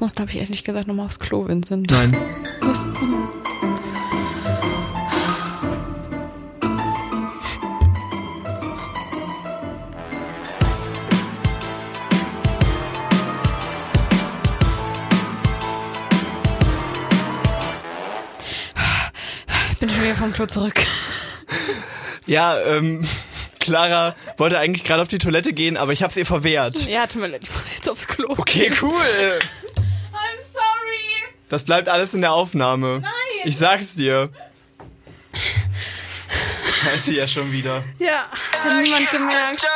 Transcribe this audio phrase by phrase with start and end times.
[0.00, 1.90] Ich muss, glaube ich, ehrlich gesagt nochmal aufs Klo, Vincent.
[1.90, 2.16] Nein.
[2.62, 2.86] Das,
[19.70, 20.80] ich bin schon wieder vom Klo zurück.
[22.24, 23.06] Ja, ähm,
[23.58, 26.86] Clara wollte eigentlich gerade auf die Toilette gehen, aber ich hab's ihr verwehrt.
[26.86, 28.28] Ja, tut mir leid, ich muss jetzt aufs Klo.
[28.38, 29.38] Okay, cool.
[31.50, 33.00] Das bleibt alles in der Aufnahme.
[33.00, 33.12] Nein.
[33.44, 34.30] Ich sag's dir.
[36.84, 37.84] Da ist sie ja schon wieder.
[37.98, 39.66] Ja, das hat niemand gemerkt.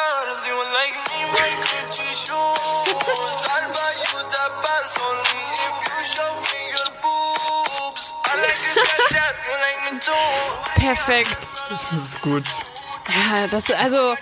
[10.77, 11.39] Perfekt.
[11.71, 12.45] Das ist gut.
[13.09, 14.15] Ja, das, also,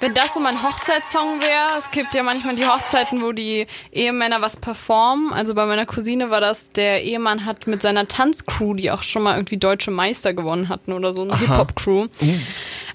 [0.00, 4.40] wenn das so mein Hochzeitssong wäre, es gibt ja manchmal die Hochzeiten, wo die Ehemänner
[4.40, 5.32] was performen.
[5.32, 9.22] Also bei meiner Cousine war das, der Ehemann hat mit seiner Tanzcrew, die auch schon
[9.22, 12.06] mal irgendwie deutsche Meister gewonnen hatten oder so, eine Hip-Hop-Crew,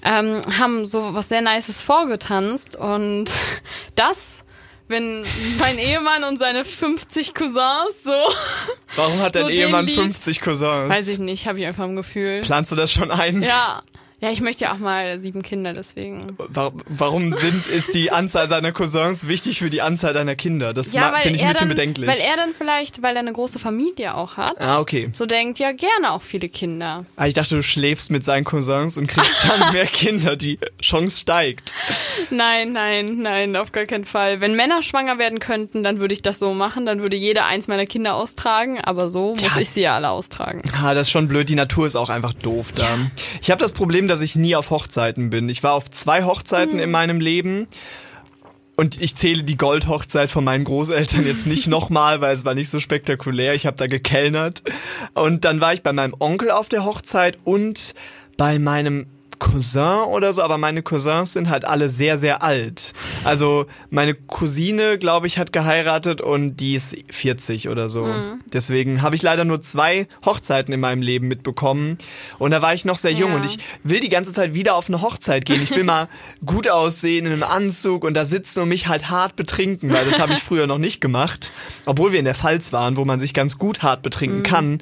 [0.04, 3.30] ähm, haben so was sehr Nices vorgetanzt und
[3.94, 4.42] das
[4.88, 5.24] wenn
[5.58, 8.12] mein Ehemann und seine 50 Cousins so.
[8.94, 10.88] Warum hat dein So Ehemann Lied- 50 Cousins?
[10.88, 12.42] Weiß ich nicht, habe ich einfach im Gefühl.
[12.42, 13.42] Planst du das schon ein?
[13.42, 13.82] Ja.
[14.18, 16.38] Ja, ich möchte ja auch mal sieben Kinder, deswegen.
[16.38, 20.72] Wa- Warum sind, ist die Anzahl seiner Cousins wichtig für die Anzahl deiner Kinder?
[20.72, 22.08] Das Ja, finde ich ein bisschen dann, bedenklich.
[22.08, 25.10] weil er dann vielleicht, weil er eine große Familie auch hat, ah, okay.
[25.12, 27.04] so denkt, ja gerne auch viele Kinder.
[27.16, 30.36] Ah, ich dachte, du schläfst mit seinen Cousins und kriegst dann mehr Kinder.
[30.36, 31.74] Die Chance steigt.
[32.30, 34.40] Nein, nein, nein, auf gar keinen Fall.
[34.40, 37.68] Wenn Männer schwanger werden könnten, dann würde ich das so machen, dann würde jeder eins
[37.68, 39.60] meiner Kinder austragen, aber so muss Ja.
[39.60, 40.62] ich sie ja alle austragen.
[40.74, 41.50] Ah, das ist schon blöd.
[41.50, 42.98] Die Natur ist auch einfach doof da.
[43.42, 45.48] Ich habe das Problem, dass ich nie auf Hochzeiten bin.
[45.48, 47.66] Ich war auf zwei Hochzeiten in meinem Leben.
[48.76, 52.68] Und ich zähle die Goldhochzeit von meinen Großeltern jetzt nicht nochmal, weil es war nicht
[52.68, 53.54] so spektakulär.
[53.54, 54.62] Ich habe da gekellnert.
[55.14, 57.94] Und dann war ich bei meinem Onkel auf der Hochzeit und
[58.36, 59.06] bei meinem
[59.38, 62.92] Cousin oder so, aber meine Cousins sind halt alle sehr, sehr alt.
[63.24, 68.06] Also meine Cousine, glaube ich, hat geheiratet und die ist 40 oder so.
[68.52, 71.98] Deswegen habe ich leider nur zwei Hochzeiten in meinem Leben mitbekommen.
[72.38, 73.36] Und da war ich noch sehr jung Ja.
[73.36, 75.62] und ich will die ganze Zeit wieder auf eine Hochzeit gehen.
[75.62, 76.08] Ich will mal
[76.44, 80.18] gut aussehen in einem Anzug und da sitzen und mich halt hart betrinken, weil das
[80.18, 81.52] habe ich früher noch nicht gemacht.
[81.84, 84.80] Obwohl wir in der Pfalz waren, wo man sich ganz gut hart betrinken kann.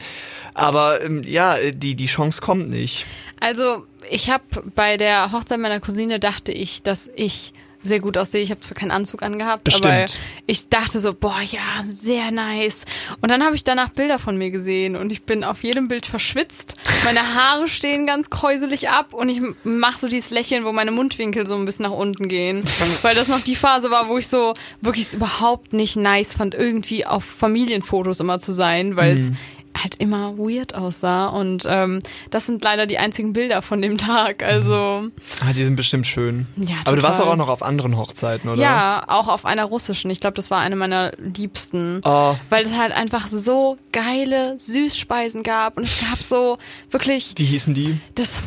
[0.55, 3.07] Aber ähm, ja, die, die Chance kommt nicht.
[3.41, 4.45] Also, ich habe
[4.75, 7.53] bei der Hochzeit meiner Cousine dachte ich, dass ich
[7.85, 8.41] sehr gut aussehe.
[8.41, 10.19] Ich habe zwar keinen Anzug angehabt, aber Bestimmt.
[10.47, 12.87] ich dachte so, boah, ja, sehr nice.
[13.21, 16.07] Und dann habe ich danach Bilder von mir gesehen und ich bin auf jedem Bild
[16.07, 16.77] verschwitzt.
[17.05, 21.47] Meine Haare stehen ganz kräuselig ab und ich mache so dieses Lächeln, wo meine Mundwinkel
[21.47, 22.65] so ein bisschen nach unten gehen.
[23.03, 27.05] Weil das noch die Phase war, wo ich so wirklich überhaupt nicht nice fand, irgendwie
[27.05, 29.33] auf Familienfotos immer zu sein, weil es
[29.81, 31.27] halt immer weird aussah.
[31.29, 34.43] Und ähm, das sind leider die einzigen Bilder von dem Tag.
[34.43, 35.09] Also
[35.41, 36.47] Ah, die sind bestimmt schön.
[36.57, 37.33] Ja, Aber du warst total.
[37.33, 38.61] auch noch auf anderen Hochzeiten, oder?
[38.63, 40.11] ja, auch auf einer russischen.
[40.11, 42.01] Ich glaube, das war eine meiner liebsten.
[42.05, 45.77] Oh, Weil es halt einfach so geile Süßspeisen gab.
[45.77, 46.59] Und es gab so
[46.91, 47.99] wirklich wie hießen die?
[48.15, 48.39] das,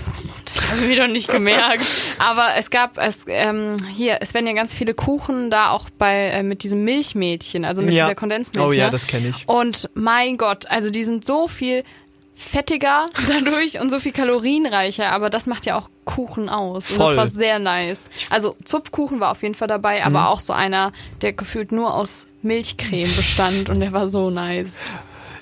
[0.46, 1.86] das haben wir doch nicht gemerkt.
[2.20, 6.28] Aber es gab es ähm, hier, es werden ja ganz viele Kuchen da auch bei
[6.30, 8.06] äh, mit diesem Milchmädchen, also mit Ja.
[8.06, 8.66] dieser Kondensmilch.
[8.68, 8.92] Oh ja, ne?
[8.92, 9.48] das kenne ich.
[9.48, 11.84] Und mein Gott, also die sind so viel
[12.36, 16.92] fettiger dadurch und so viel kalorienreicher, aber das macht ja auch Kuchen aus.
[16.92, 17.16] Und Voll.
[17.16, 18.10] das war sehr nice.
[18.30, 20.06] Also Zupfkuchen war auf jeden Fall dabei, Mhm.
[20.16, 20.92] aber auch so einer,
[21.22, 24.78] der gefühlt nur aus Milchcreme bestand und der war so nice.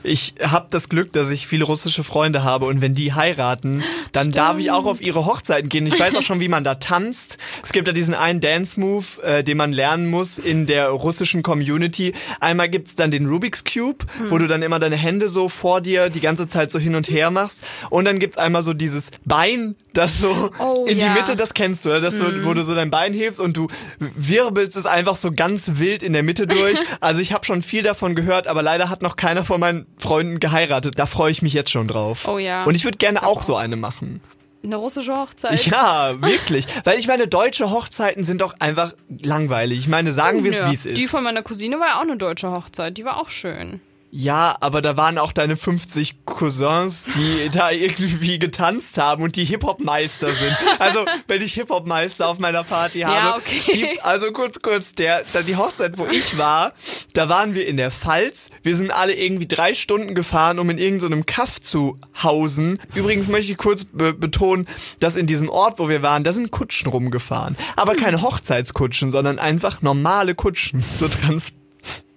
[0.05, 4.31] Ich habe das Glück, dass ich viele russische Freunde habe und wenn die heiraten, dann
[4.31, 5.87] darf ich auch auf ihre Hochzeiten gehen.
[5.87, 7.37] Ich weiß auch schon, wie man da tanzt.
[7.63, 12.13] Es gibt ja diesen einen Dance-Move, äh, den man lernen muss in der russischen Community.
[12.39, 16.09] Einmal gibt's dann den Rubik's Cube, wo du dann immer deine Hände so vor dir
[16.09, 17.63] die ganze Zeit so hin und her machst.
[17.89, 21.07] Und dann gibt's einmal so dieses Bein, das so Oh, in ja.
[21.07, 22.01] die Mitte, das kennst du, oder?
[22.01, 23.67] das so, wo du so dein Bein hebst und du
[23.99, 26.79] wirbelst es einfach so ganz wild in der Mitte durch.
[27.01, 30.39] Also ich habe schon viel davon gehört, aber leider hat noch keiner von meinen Freunden
[30.39, 30.97] geheiratet.
[30.97, 32.27] Da freue ich mich jetzt schon drauf.
[32.27, 32.63] Oh ja.
[32.65, 34.21] Und ich würde gerne auch so eine machen.
[34.63, 35.65] Eine russische Hochzeit.
[35.67, 36.65] Ja, wirklich.
[36.83, 39.79] Weil ich meine, deutsche Hochzeiten sind doch einfach langweilig.
[39.79, 40.97] Ich meine, sagen wir es, wie es ist.
[40.97, 43.79] Die von meiner Cousine war ja auch eine deutsche Hochzeit, die war auch schön.
[44.17, 49.43] Ja, aber da waren auch deine 50 Cousins, die da irgendwie getanzt haben und die
[49.43, 50.55] Hip-Hop-Meister sind.
[50.79, 53.13] Also, wenn ich Hip-Hop-Meister auf meiner Party habe.
[53.13, 53.61] Ja, okay.
[53.73, 56.71] Die, also kurz, kurz, der, da die Hochzeit, wo ich war,
[57.11, 58.49] da waren wir in der Pfalz.
[58.63, 62.79] Wir sind alle irgendwie drei Stunden gefahren, um in irgendeinem Kaff zu hausen.
[62.95, 64.65] Übrigens möchte ich kurz be betonen,
[65.01, 67.57] dass in diesem Ort, wo wir waren, da sind Kutschen rumgefahren.
[67.75, 70.85] Aber keine Hochzeitskutschen, sondern einfach normale Kutschen.
[70.93, 71.51] So trans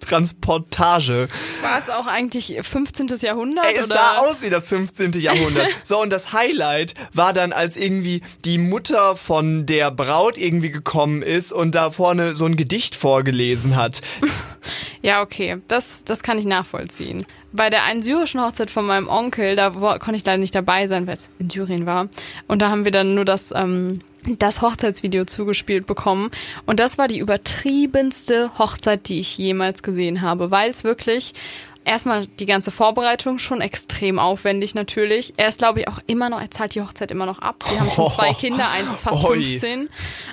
[0.09, 1.27] Transportage.
[1.61, 3.07] War es auch eigentlich 15.
[3.21, 3.65] Jahrhundert?
[3.65, 3.95] Ey, es oder?
[3.95, 5.13] sah aus wie das 15.
[5.13, 5.67] Jahrhundert.
[5.83, 11.21] So, und das Highlight war dann, als irgendwie die Mutter von der Braut irgendwie gekommen
[11.21, 14.01] ist und da vorne so ein Gedicht vorgelesen hat.
[15.01, 17.25] Ja, okay, das, das kann ich nachvollziehen.
[17.51, 21.07] Bei der einen syrischen Hochzeit von meinem Onkel, da konnte ich leider nicht dabei sein,
[21.07, 22.07] weil es in Syrien war.
[22.47, 24.01] Und da haben wir dann nur das, ähm,
[24.37, 26.29] das Hochzeitsvideo zugespielt bekommen.
[26.65, 31.33] Und das war die übertriebenste Hochzeit, die ich jemals gesehen habe, weil es wirklich
[31.85, 35.33] erstmal die ganze Vorbereitung schon extrem aufwendig natürlich.
[35.37, 37.63] Er ist, glaube ich, auch immer noch, er zahlt die Hochzeit immer noch ab.
[37.71, 39.41] Die haben schon zwei Kinder, eins ist fast Oi.
[39.43, 39.89] 15.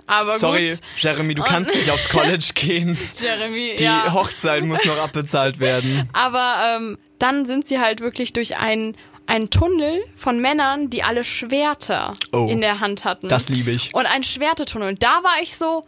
[0.07, 2.99] Aber Sorry, gut, Jeremy, du kannst nicht aufs College gehen.
[3.21, 4.13] Jeremy, Die ja.
[4.13, 6.09] Hochzeit muss noch abbezahlt werden.
[6.13, 8.97] Aber ähm, dann sind sie halt wirklich durch einen
[9.29, 12.47] einen Tunnel von Männern, die alle Schwerter Oh.
[12.49, 13.27] in der Hand hatten.
[13.29, 13.93] Das liebe ich.
[13.93, 14.89] Und ein Schwertetunnel.
[14.89, 15.85] Und da war ich so,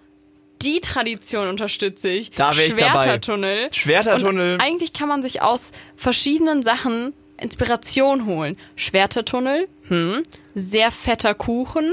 [0.63, 2.31] die Tradition unterstütze ich.
[2.33, 3.03] Da wär ich dabei.
[3.03, 3.69] Schwertertunnel.
[3.73, 4.55] Schwertertunnel.
[4.55, 8.57] Und eigentlich kann man sich aus verschiedenen Sachen Inspiration holen.
[8.77, 10.23] Schwertertunnel, hm.
[10.55, 11.93] Sehr fetter Kuchen,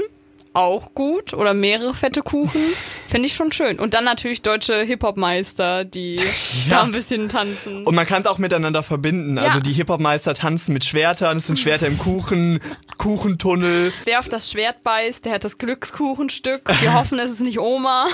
[0.56, 1.34] auch gut.
[1.34, 2.60] Oder mehrere fette Kuchen.
[3.08, 3.78] Finde ich schon schön.
[3.78, 6.18] Und dann natürlich deutsche Hip-Hop-Meister, die
[6.68, 7.84] da ein bisschen tanzen.
[7.84, 9.36] Und man kann es auch miteinander verbinden.
[9.36, 9.44] Ja.
[9.44, 12.60] Also die Hip-Hop-Meister tanzen mit Schwertern, es sind Schwerter im Kuchen,
[12.96, 13.92] Kuchentunnel.
[14.04, 16.62] Wer auf das Schwert beißt, der hat das Glückskuchenstück.
[16.80, 18.08] Wir hoffen, es ist nicht Oma.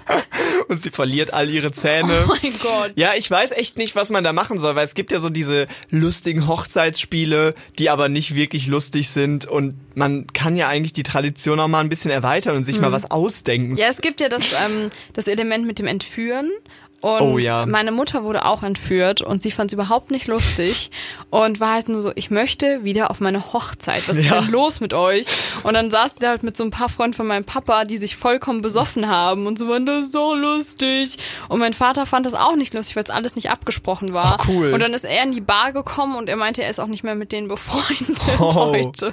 [0.68, 2.24] und sie verliert all ihre Zähne.
[2.26, 2.92] Oh mein Gott.
[2.96, 5.30] Ja, ich weiß echt nicht, was man da machen soll, weil es gibt ja so
[5.30, 11.02] diese lustigen Hochzeitsspiele, die aber nicht wirklich lustig sind und man kann ja eigentlich die
[11.02, 12.82] Tradition auch mal ein bisschen erweitern und sich Mhm.
[12.82, 13.74] mal was ausdenken.
[13.76, 16.50] Ja, es gibt ja das, ähm, das Element mit dem Entführen.
[17.00, 17.64] Und Oh ja.
[17.66, 20.90] meine Mutter wurde auch entführt und sie fand es überhaupt nicht lustig
[21.30, 24.06] und war halt nur so, ich möchte wieder auf meine Hochzeit.
[24.08, 24.40] Was ist Ja.
[24.42, 25.26] denn los mit euch?
[25.62, 27.96] Und dann saß sie da halt mit so ein paar Freunden von meinem Papa, die
[27.98, 31.16] sich vollkommen besoffen haben und so waren das ist so lustig.
[31.48, 34.36] Und mein Vater fand das auch nicht lustig, weil es alles nicht abgesprochen war.
[34.40, 34.72] Ach, cool.
[34.72, 37.02] Und dann ist er in die Bar gekommen und er meinte, er ist auch nicht
[37.04, 38.54] mehr mit denen befreundet Oh.
[38.72, 39.10] heute.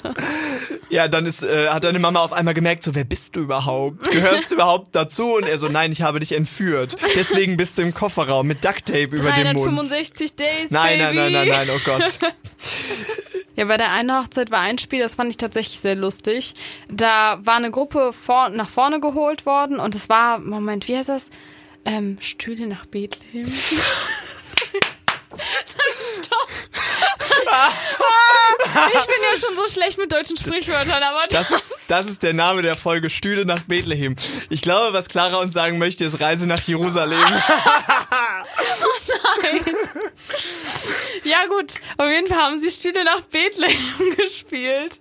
[0.89, 4.09] Ja, dann ist, äh, hat deine Mama auf einmal gemerkt, so, wer bist du überhaupt?
[4.09, 5.35] Gehörst du überhaupt dazu?
[5.35, 6.95] Und er so, nein, ich habe dich entführt.
[7.15, 9.68] Deswegen bist du im Kofferraum mit Ducktape über dem Mund.
[9.68, 11.33] 365 Days, Nein, nein, Baby.
[11.33, 12.19] nein, nein, nein, oh Gott.
[13.57, 16.53] Ja, bei der einen Hochzeit war ein Spiel, das fand ich tatsächlich sehr lustig.
[16.89, 21.09] Da war eine Gruppe vor, nach vorne geholt worden und es war, Moment, wie heißt
[21.09, 21.31] das?
[21.83, 23.51] Ähm, Stühle nach Bethlehem.
[26.21, 26.50] Stopp.
[27.39, 32.33] Ich bin ja schon so schlecht mit deutschen Sprichwörtern, aber Das ist, das ist der
[32.33, 34.15] Name der Folge Stühle nach Bethlehem.
[34.49, 37.23] Ich glaube, was Clara uns sagen möchte, ist Reise nach Jerusalem.
[41.23, 44.99] Ja gut, auf jeden Fall haben sie Stühle nach Bethlehem gespielt.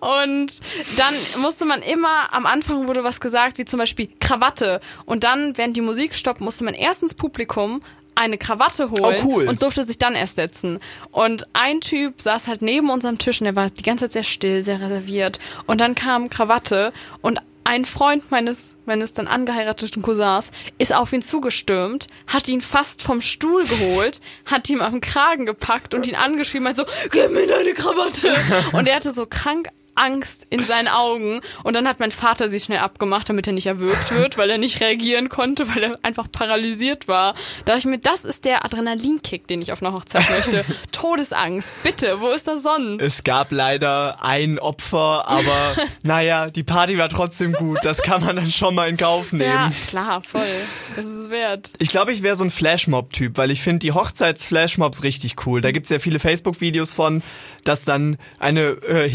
[0.00, 0.60] Und
[0.96, 4.80] dann musste man immer, am Anfang wurde was gesagt, wie zum Beispiel Krawatte.
[5.04, 7.82] Und dann, während die Musik stoppt, musste man erst ins Publikum
[8.16, 9.48] eine Krawatte holen Oh, cool.
[9.48, 10.78] und durfte sich dann erst setzen.
[11.12, 14.22] Und ein Typ saß halt neben unserem Tisch und der war die ganze Zeit sehr
[14.24, 15.38] still, sehr reserviert.
[15.66, 21.20] Und dann kam Krawatte und ein Freund meines, meines dann angeheirateten Cousins ist auf ihn
[21.22, 26.68] zugestürmt, hat ihn fast vom Stuhl geholt, hat ihm am Kragen gepackt und ihn angeschrieben,
[26.68, 28.32] hat so, gib mir deine Krawatte.
[28.72, 31.40] Und er hatte so krank Angst in seinen Augen.
[31.64, 34.58] Und dann hat mein Vater sie schnell abgemacht, damit er nicht erwürgt wird, weil er
[34.58, 37.34] nicht reagieren konnte, weil er einfach paralysiert war.
[37.64, 40.64] Da dachte ich mir, das ist der Adrenalinkick, den ich auf einer Hochzeit möchte.
[40.92, 41.70] Todesangst.
[41.82, 43.02] Bitte, wo ist das sonst?
[43.02, 47.78] Es gab leider ein Opfer, aber naja, die Party war trotzdem gut.
[47.82, 49.50] Das kann man dann schon mal in Kauf nehmen.
[49.50, 50.42] ja, klar, voll.
[50.94, 51.70] Das ist es wert.
[51.78, 55.60] Ich glaube, ich wäre so ein Flashmob-Typ, weil ich finde die Hochzeits-Flashmobs richtig cool.
[55.60, 57.22] Da gibt's ja viele Facebook-Videos von,
[57.64, 59.08] dass dann eine äh,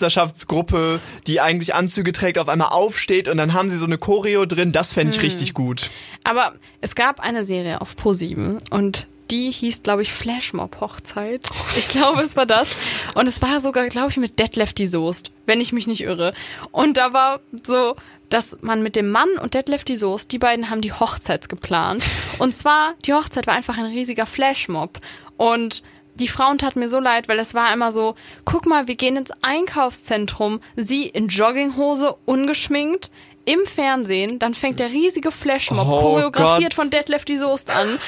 [0.00, 4.46] Hip-Hop-Meisterschaftsgruppe, die eigentlich Anzüge trägt, auf einmal aufsteht und dann haben sie so eine Choreo
[4.46, 4.72] drin.
[4.72, 5.90] Das fände ich richtig gut.
[6.24, 11.48] Aber es gab eine Serie auf Pro7 und die hieß, glaube ich, Flashmob Hochzeit.
[11.76, 12.74] Ich glaube, es war das.
[13.14, 16.32] Und es war sogar, glaube ich, mit Detlef die Soest, wenn ich mich nicht irre.
[16.72, 17.94] Und da war so,
[18.28, 22.02] dass man mit dem Mann und Detlef die Soest, die beiden haben die Hochzeit geplant.
[22.40, 24.98] Und zwar, die Hochzeit war einfach ein riesiger Flashmob.
[25.36, 25.84] Und
[26.20, 29.16] die Frauen taten mir so leid, weil es war immer so, guck mal, wir gehen
[29.16, 33.10] ins Einkaufszentrum, sie in Jogginghose, ungeschminkt,
[33.46, 36.84] im Fernsehen, dann fängt der riesige Flashmob, Oh choreografiert Gott.
[36.84, 37.98] von Detlef die Soest an.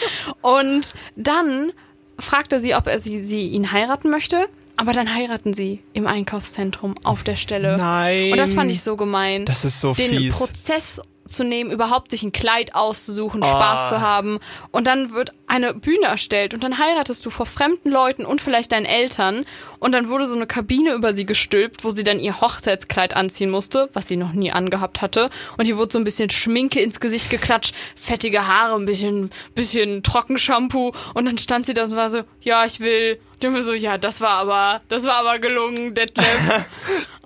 [0.42, 1.72] Und dann
[2.18, 4.48] fragt er sie, ob er sie, sie ihn heiraten möchte.
[4.76, 7.76] Aber dann heiraten sie im Einkaufszentrum auf der Stelle.
[7.76, 8.32] Nein.
[8.32, 9.44] Und das fand ich so gemein.
[9.44, 10.38] Das ist so Den fies.
[10.38, 14.38] Prozess zu nehmen, überhaupt sich ein Kleid auszusuchen, Spaß zu haben.
[14.70, 18.72] Und dann wird eine Bühne erstellt und dann heiratest du vor fremden Leuten und vielleicht
[18.72, 19.44] deinen Eltern.
[19.78, 23.50] Und dann wurde so eine Kabine über sie gestülpt, wo sie dann ihr Hochzeitskleid anziehen
[23.50, 25.28] musste, was sie noch nie angehabt hatte.
[25.58, 30.02] Und hier wurde so ein bisschen Schminke ins Gesicht geklatscht, fettige Haare, ein bisschen, bisschen
[30.02, 30.92] Trockenshampoo.
[31.14, 33.18] Und dann stand sie da und war so, ja, ich will.
[33.42, 36.26] Und ich war so, ja, das war aber, das war aber gelungen, Detlef.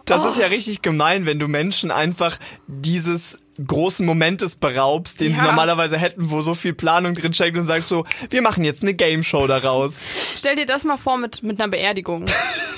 [0.08, 0.28] Das Oh.
[0.28, 2.38] ist ja richtig gemein, wenn du Menschen einfach
[2.68, 5.44] dieses großen Momentes beraubst, den sie Ja.
[5.46, 8.94] normalerweise hätten, wo so viel Planung drin steckt und sagst so, wir machen jetzt eine
[8.94, 9.94] Game Show daraus.
[10.36, 12.26] Stell dir das mal vor mit, mit einer Beerdigung.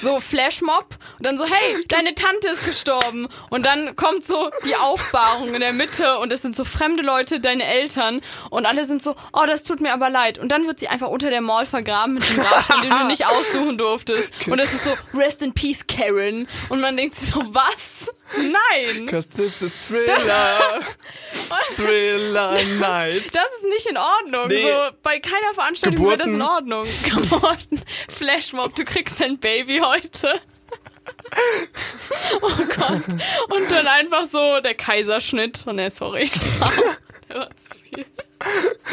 [0.00, 3.26] So Flashmob und dann so, hey, deine Tante ist gestorben.
[3.50, 7.40] Und dann kommt so die Aufbahrung in der Mitte und es sind so fremde Leute,
[7.40, 8.20] deine Eltern
[8.50, 10.38] und alle sind so, oh, das tut mir aber leid.
[10.38, 13.26] Und dann wird sie einfach unter der Mall vergraben mit dem Grabstein, den du nicht
[13.26, 14.30] aussuchen durftest.
[14.46, 16.46] Und es ist so, rest in peace, Karen.
[16.68, 18.08] Und man denkt sich so, was?
[18.36, 19.06] Nein!
[19.10, 20.80] Cause this is Thriller,
[21.76, 23.24] Thriller Night.
[23.32, 24.48] Das ist nicht in Ordnung.
[24.48, 24.62] Nee.
[24.62, 26.42] So, bei keiner Veranstaltung wäre das in.
[26.42, 26.86] Ordnung.
[27.04, 30.40] Geburten, Flashmob, du kriegst dein Baby heute.
[32.42, 33.02] Oh Gott.
[33.50, 35.64] Und dann einfach so der Kaiserschnitt.
[35.66, 36.72] Oh ne, sorry, das war,
[37.28, 38.06] das war zu viel.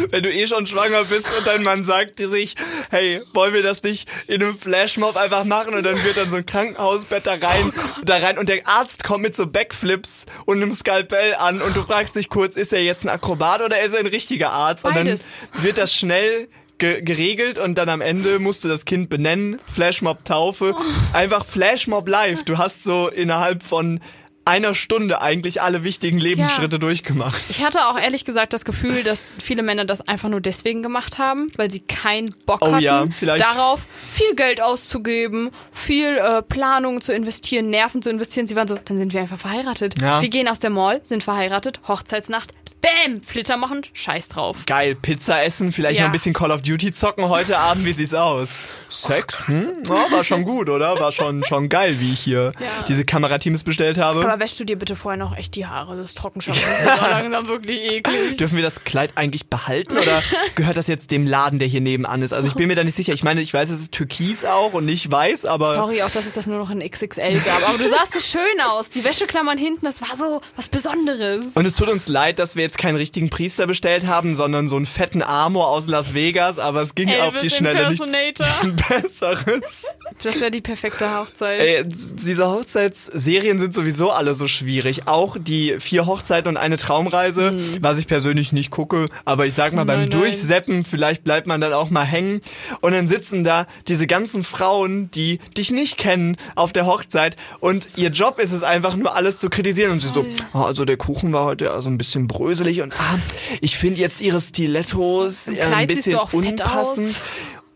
[0.10, 2.56] Wenn du eh schon schwanger bist und dein Mann sagt dir sich,
[2.90, 6.38] hey, wollen wir das nicht in einem Flashmob einfach machen und dann wird dann so
[6.38, 7.72] ein Krankenhausbett da rein,
[8.04, 11.84] da rein und der Arzt kommt mit so Backflips und einem Skalpell an und du
[11.84, 14.84] fragst dich kurz, ist er jetzt ein Akrobat oder ist er ein richtiger Arzt?
[14.84, 15.22] Beides.
[15.22, 16.48] Und dann wird das schnell
[16.78, 20.82] ge geregelt und dann am Ende musst du das Kind benennen, Flashmob Taufe, Oh.
[21.14, 22.44] einfach Flashmob live.
[22.44, 24.02] Du hast so innerhalb von
[24.46, 27.42] einer Stunde eigentlich alle wichtigen Lebensschritte durchgemacht.
[27.50, 31.18] Ich hatte auch ehrlich gesagt das Gefühl, dass viele Männer das einfach nur deswegen gemacht
[31.18, 33.06] haben, weil sie keinen Bock Oh hatten, ja,
[33.38, 38.46] darauf viel Geld auszugeben, viel äh, Planung zu investieren, Nerven zu investieren.
[38.46, 40.00] Sie waren so, dann sind wir einfach verheiratet.
[40.00, 40.22] Ja.
[40.22, 42.54] Wir gehen aus der Mall, sind verheiratet, Hochzeitsnacht,
[42.86, 44.58] bam, Flitter machen, scheiß drauf.
[44.68, 46.04] Geil, Pizza essen, vielleicht Ja.
[46.04, 47.86] noch ein bisschen Call of Duty zocken heute Abend.
[47.86, 48.64] Wie sieht's aus?
[48.90, 49.48] Sex?
[49.48, 49.84] Hm?
[49.88, 51.00] Ja, war schon gut, oder?
[51.00, 52.84] War schon, schon geil, wie ich hier Ja.
[52.88, 54.20] diese Kamerateams bestellt habe.
[54.22, 57.82] Aber wäschst du dir bitte vorher noch echt die Haare, das Trockenschaffen ist langsam wirklich
[57.92, 58.38] eklig.
[58.38, 60.22] Dürfen wir das Kleid eigentlich behalten oder
[60.56, 62.34] gehört das jetzt dem Laden, der hier nebenan ist?
[62.34, 63.14] Also ich bin mir da nicht sicher.
[63.14, 66.26] Ich meine, ich weiß, es ist türkis auch und nicht weiß, aber Sorry auch, dass
[66.26, 67.68] es das nur noch in XXL gab.
[67.68, 68.90] Aber du sahst so schön aus.
[68.92, 71.48] Die Wäscheklammern hinten, das war so was Besonderes.
[71.56, 74.76] und es tut uns leid, dass wir jetzt keinen richtigen Priester bestellt haben, sondern so
[74.76, 78.42] einen fetten Amor aus Las Vegas, aber es ging auf die Elvis Schnelle nichts.
[78.90, 79.86] Besseres.
[80.24, 81.60] Das wäre die perfekte Hochzeit.
[81.60, 85.08] Ey, diese Hochzeitsserien sind sowieso alle so schwierig.
[85.08, 89.10] Auch die vier Hochzeiten und eine Traumreise, was ich persönlich nicht gucke.
[89.26, 90.20] Aber ich sag mal, beim Nein, nein.
[90.20, 92.42] Durchseppen, vielleicht bleibt man dann auch mal hängen.
[92.82, 97.36] Und dann sitzen da diese ganzen Frauen, die dich nicht kennen, auf der Hochzeit.
[97.60, 99.92] Und ihr Job ist es einfach nur alles zu kritisieren.
[99.92, 102.65] Und sie so, oh, also der Kuchen war heute also ein bisschen bröselig.
[102.82, 103.20] Und ah,
[103.62, 107.16] ich finde jetzt ihre Stilettos äh, ein bisschen unpassend.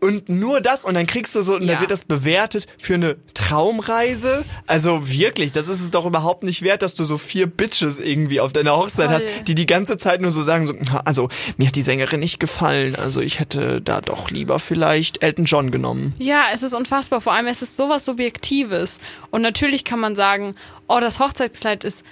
[0.02, 1.72] Und nur das und dann kriegst du so, und Ja.
[1.74, 4.44] dann wird das bewertet für eine Traumreise.
[4.66, 8.40] Also wirklich, das ist es doch überhaupt nicht wert, dass du so vier Bitches irgendwie
[8.40, 9.16] auf deiner Hochzeit Voll.
[9.16, 11.28] hast, die die ganze Zeit nur so sagen, so, also
[11.58, 15.70] mir hat die Sängerin nicht gefallen, also ich hätte da doch lieber vielleicht Elton John
[15.70, 16.14] genommen.
[16.18, 17.20] Ja, es ist unfassbar.
[17.20, 19.00] Vor allem, es ist sowas Subjektives.
[19.30, 20.54] Und natürlich kann man sagen,
[20.88, 22.04] oh, das Hochzeitskleid ist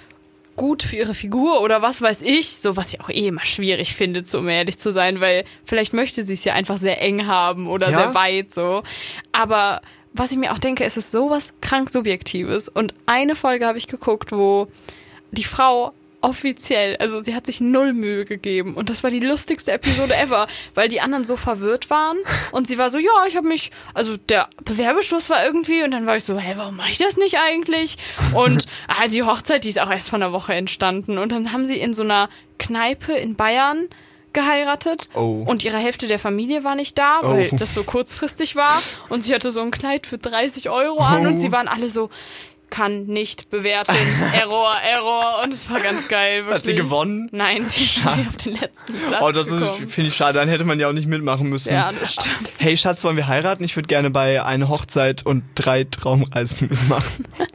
[0.59, 3.95] gut für ihre Figur oder was weiß ich, so was ich auch eh immer schwierig
[3.95, 7.27] finde, so, um ehrlich zu sein, weil vielleicht möchte sie es ja einfach sehr eng
[7.27, 7.97] haben oder Ja.
[7.97, 8.83] sehr weit so.
[9.31, 12.67] Aber was ich mir auch denke, es ist sowas krank Subjektives.
[12.67, 14.67] Und eine Folge habe ich geguckt, wo
[15.31, 19.71] die Frau offiziell, also sie hat sich null Mühe gegeben und das war die lustigste
[19.71, 22.17] Episode ever, weil die anderen so verwirrt waren
[22.51, 26.05] und sie war so, ja, ich habe mich, also der Bewerbeschluss war irgendwie und dann
[26.05, 27.97] war ich so, hey, warum mache ich das nicht eigentlich?
[28.33, 31.65] Und ah, die Hochzeit, die ist auch erst vor einer Woche entstanden und dann haben
[31.65, 33.87] sie in so einer Kneipe in Bayern
[34.31, 35.43] geheiratet Oh.
[35.47, 37.55] und ihre Hälfte der Familie war nicht da, weil Oh.
[37.55, 41.37] das so kurzfristig war und sie hatte so ein Kleid für 30 Euro an und
[41.37, 41.39] Oh.
[41.39, 42.11] sie waren alle so,
[42.69, 43.95] kann nicht bewerten,
[44.33, 46.45] Error, Error und es war ganz geil.
[46.45, 46.55] Wirklich.
[46.55, 47.29] Hat sie gewonnen?
[47.31, 49.47] Nein, sie ist auf den letzten Platz Oh, das
[49.91, 51.73] finde ich schade, dann hätte man ja auch nicht mitmachen müssen.
[51.73, 52.51] Ja, das stimmt.
[52.57, 53.63] Hey Schatz, wollen wir heiraten?
[53.63, 57.25] Ich würde gerne bei einer Hochzeit und drei Traumreisen mitmachen.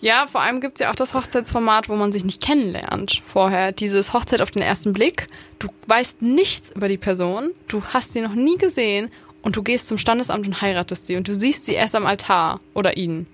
[0.00, 3.70] Ja, vor allem gibt's ja auch das Hochzeitsformat, wo man sich nicht kennenlernt vorher.
[3.70, 5.28] Dieses Hochzeit auf den ersten Blick.
[5.60, 9.88] Du weißt nichts über die Person, du hast sie noch nie gesehen und du gehst
[9.88, 13.26] zum Standesamt und heiratest sie und du siehst sie erst am Altar oder ihn.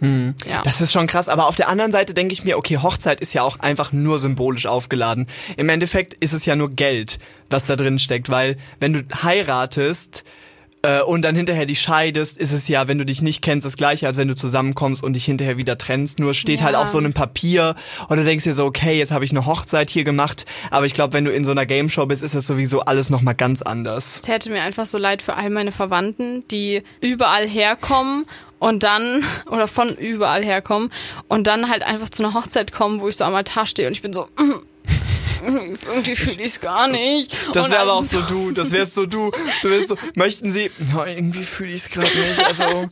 [0.48, 0.62] Ja.
[0.62, 3.34] Das ist schon krass, aber auf der anderen Seite denke ich mir, okay, Hochzeit ist
[3.34, 5.26] ja auch einfach nur symbolisch aufgeladen.
[5.56, 7.18] Im Endeffekt ist es ja nur Geld,
[7.50, 10.24] was da drin steckt, weil wenn du heiratest,
[10.82, 13.76] äh, und dann hinterher dich scheidest, ist es ja, wenn du dich nicht kennst, das
[13.76, 16.18] gleiche, als wenn du zusammenkommst und dich hinterher wieder trennst.
[16.18, 16.66] Nur steht Ja.
[16.66, 17.74] halt auf so einem Papier
[18.08, 20.46] und du denkst dir so, okay, jetzt habe ich eine Hochzeit hier gemacht.
[20.70, 23.10] Aber ich glaube, wenn du in so einer Game Show bist, ist das sowieso alles
[23.10, 24.16] nochmal ganz anders.
[24.16, 28.24] Es täte mir einfach so leid für all meine Verwandten, die überall herkommen
[28.60, 30.90] und dann, oder von überall herkommen
[31.28, 33.94] und dann halt einfach zu einer Hochzeit kommen, wo ich so am Altar stehe und
[33.94, 34.28] ich bin so,
[35.42, 37.34] irgendwie fühle ich es gar nicht.
[37.52, 39.30] Das wäre aber auch so du, das wärst so du.
[39.62, 42.88] Du wärst so, möchten Sie, no, irgendwie fühle ich es gerade nicht, also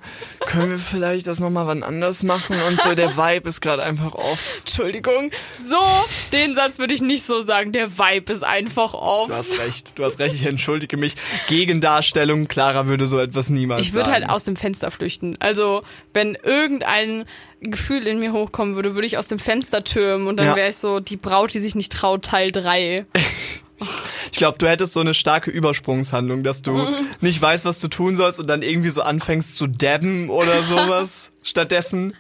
[0.47, 4.15] können wir vielleicht das nochmal wann anders machen und so, der Vibe ist gerade einfach
[4.15, 4.59] off.
[4.61, 5.31] Entschuldigung,
[5.69, 5.85] so,
[6.33, 7.73] den Satz würde ich nicht so sagen.
[7.73, 9.29] Der Vibe ist einfach off.
[9.29, 11.17] Du hast recht, du hast recht, ich entschuldige mich.
[11.49, 15.37] Gegendarstellung, Clara würde so etwas niemals Ich würde halt aus dem Fenster flüchten.
[15.41, 17.25] Also, wenn irgendein
[17.61, 20.57] Gefühl in mir hochkommen würde, würde ich aus dem Fenster türmen und dann Ja.
[20.57, 23.05] wäre ich so die Braut, die sich nicht traut, Teil 3.
[24.33, 26.95] Ich glaube, du hättest so eine starke Übersprungshandlung, dass du Mhm.
[27.21, 31.31] nicht weißt, was du tun sollst und dann irgendwie so anfängst zu dabben oder sowas
[31.43, 32.15] stattdessen.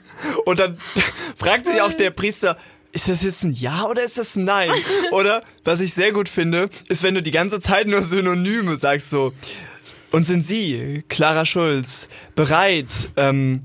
[0.44, 0.78] Und dann
[1.36, 2.58] fragt sich auch der Priester,
[2.92, 4.70] ist das jetzt ein Ja oder ist das ein Nein?
[5.12, 9.08] Oder was ich sehr gut finde, ist, wenn du die ganze Zeit nur Synonyme sagst,
[9.10, 9.32] so.
[10.12, 13.62] Und sind Sie, Clara Schulz, bereit, ähm,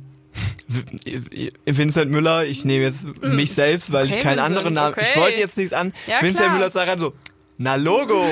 [1.65, 4.10] Vincent Müller, ich nehme jetzt mich selbst, weil Mm.
[4.10, 5.19] Okay, ich keinen Vincent, anderen Namen, ich okay.
[5.19, 5.93] wollte jetzt nichts an.
[6.07, 6.53] Ja, Vincent klar.
[6.53, 7.13] Müller sagt rein so,
[7.57, 8.25] na Logo,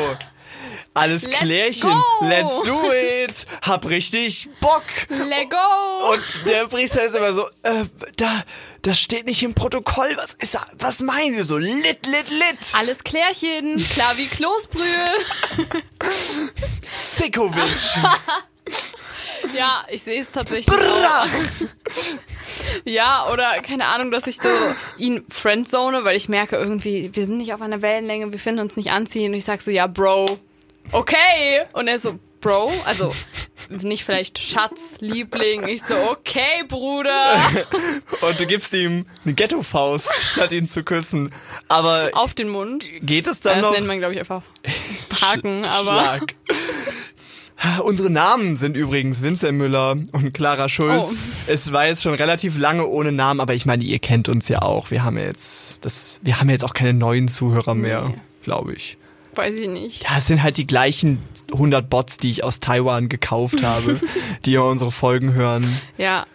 [0.93, 2.25] alles Let's Klärchen, go.
[2.25, 4.83] let's do it, hab richtig Bock.
[5.09, 6.11] Let go!
[6.13, 7.85] Und der Priester ist immer so, äh,
[8.17, 8.43] da,
[8.81, 12.57] das steht nicht im Protokoll, was ist da, was meinen Sie so, lit, lit, lit,
[12.73, 15.05] Alles Klärchen, klar wie Kloßbrühe.
[16.97, 17.77] Sikovic,
[19.55, 20.75] Ja, ich sehe es tatsächlich.
[22.85, 24.49] Ja, oder keine Ahnung, dass ich so
[24.97, 28.75] ihn friendzone, weil ich merke irgendwie, wir sind nicht auf einer Wellenlänge, wir finden uns
[28.75, 29.31] nicht anziehen.
[29.31, 30.25] Und ich sag so, ja, Bro,
[30.91, 31.63] okay.
[31.73, 33.13] Und er so, Bro, also
[33.69, 35.67] nicht vielleicht Schatz, Liebling.
[35.67, 37.35] Ich so, okay, Bruder.
[38.21, 41.33] und du gibst ihm eine Ghetto-Faust, statt ihn zu küssen.
[41.67, 42.85] Aber Auf den Mund.
[43.01, 43.71] geht es dann Das noch?
[43.73, 44.43] nennt man, glaube ich, einfach
[45.21, 45.91] Haken, aber.
[45.91, 46.35] Schlag.
[47.83, 51.25] Unsere Namen sind übrigens Vincent Müller und Clara Schulz.
[51.27, 51.51] Oh.
[51.51, 54.61] Es war jetzt schon relativ lange ohne Namen, aber ich meine, ihr kennt uns ja
[54.61, 54.91] auch.
[54.91, 58.15] Wir haben ja jetzt das, wir haben ja jetzt auch keine neuen Zuhörer mehr, Nee.
[58.43, 58.97] glaube ich.
[59.35, 60.03] Weiß ich nicht.
[60.03, 61.19] Ja, es sind halt die gleichen
[61.51, 63.99] 100 Bots, die ich aus Taiwan gekauft habe,
[64.45, 65.65] die immer unsere Folgen hören.
[65.97, 66.25] Ja.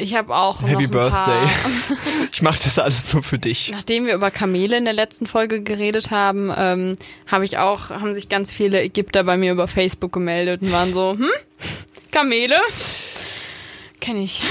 [0.00, 1.10] Ich habe auch Happy Birthday.
[1.10, 1.50] Paar,
[2.32, 3.70] Ich mache das alles nur für dich.
[3.70, 6.96] Nachdem wir über Kamele in der letzten Folge geredet haben, ähm,
[7.26, 10.92] habe ich auch, haben sich ganz viele Ägypter bei mir über Facebook gemeldet und waren
[10.92, 11.28] so, hm?
[12.10, 12.56] Kamele?
[14.00, 14.42] Kenne ich.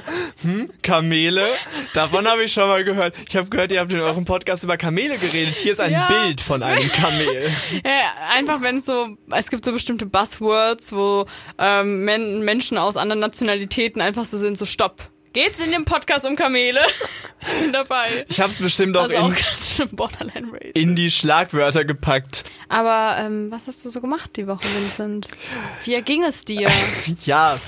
[0.82, 1.46] Kamele,
[1.94, 3.14] davon habe ich schon mal gehört.
[3.28, 5.54] Ich habe gehört, ihr habt in eurem Podcast über Kamele geredet.
[5.56, 6.08] Hier ist ein Ja.
[6.08, 7.50] Bild von einem Kamel.
[7.84, 11.26] Ja, einfach wenn es so, es gibt so bestimmte Buzzwords, wo
[11.58, 15.02] ähm, Men Menschen aus anderen Nationalitäten einfach so sind, so stopp.
[15.32, 16.80] Geht's in dem Podcast um Kamele?
[17.44, 18.24] Ich bin dabei.
[18.28, 19.34] Ich habe es bestimmt auch Also auch in,
[20.50, 20.70] Race.
[20.74, 22.44] in die Schlagwörter gepackt.
[22.68, 25.28] Aber ähm, was hast du so gemacht die Woche, Vincent?
[25.84, 26.70] Wie erging es dir?
[27.24, 27.58] Ja,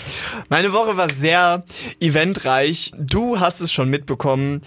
[0.48, 1.64] meine Woche war sehr
[2.00, 2.92] eventreich.
[2.96, 4.62] Du hast es schon mitbekommen.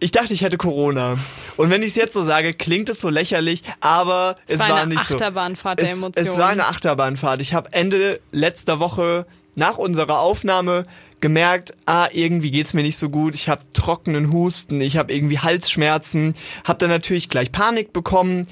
[0.00, 1.16] Ich dachte, ich hätte Corona.
[1.56, 4.76] Und wenn ich es jetzt so sage, klingt es so lächerlich, aber es, war war
[4.82, 5.14] eine nicht so.
[5.14, 6.28] Achterbahnfahrt der es, Emotionen.
[6.28, 7.40] es war eine Achterbahnfahrt.
[7.40, 10.84] Ich habe Ende letzter Woche nach unserer Aufnahme
[11.20, 13.34] gemerkt, ah, irgendwie geht's mir nicht so gut.
[13.34, 18.46] Ich habe trockenen Husten, ich habe irgendwie Halsschmerzen, habe dann natürlich gleich Panik bekommen.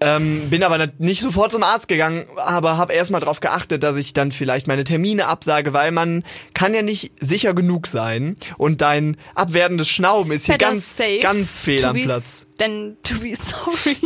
[0.00, 4.12] Ähm, bin aber nicht sofort zum Arzt gegangen, aber habe erstmal darauf geachtet, dass ich
[4.12, 6.22] dann vielleicht meine Termine absage, weil man
[6.54, 11.58] kann ja nicht sicher genug sein und dein abwertendes Schnauben ist hier Better ganz, ganz
[11.58, 12.46] fehl am Platz.
[12.58, 13.96] Than to be sorry.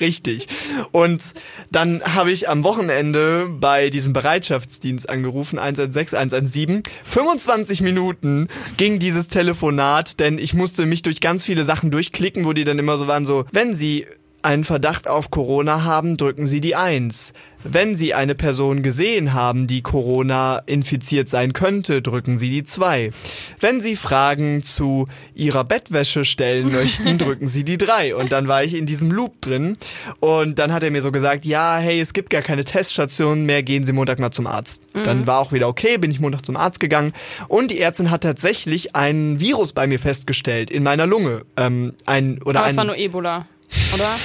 [0.00, 0.48] Richtig.
[0.90, 1.22] Und
[1.70, 6.82] dann habe ich am Wochenende bei diesem Bereitschaftsdienst angerufen, 116, 117.
[7.04, 12.52] 25 Minuten ging dieses Telefonat, denn ich musste mich durch ganz viele Sachen durchklicken, wo
[12.52, 14.06] die dann immer so waren, so, wenn Sie
[14.42, 17.32] einen Verdacht auf Corona haben, drücken Sie die 1.
[17.64, 23.12] Wenn Sie eine Person gesehen haben, die Corona infiziert sein könnte, drücken Sie die 2.
[23.60, 28.16] Wenn Sie Fragen zu Ihrer Bettwäsche stellen möchten, drücken Sie die 3.
[28.16, 29.76] Und dann war ich in diesem Loop drin
[30.18, 33.62] und dann hat er mir so gesagt, ja, hey, es gibt gar keine Teststationen mehr,
[33.62, 34.82] gehen Sie Montag mal zum Arzt.
[35.04, 37.12] Dann war auch wieder okay, bin ich Montag zum Arzt gegangen
[37.48, 41.42] und die Ärztin hat tatsächlich ein Virus bei mir festgestellt in meiner Lunge.
[41.56, 43.46] Ähm, ein, oder Aber ein, es war nur Ebola,
[43.94, 44.10] oder?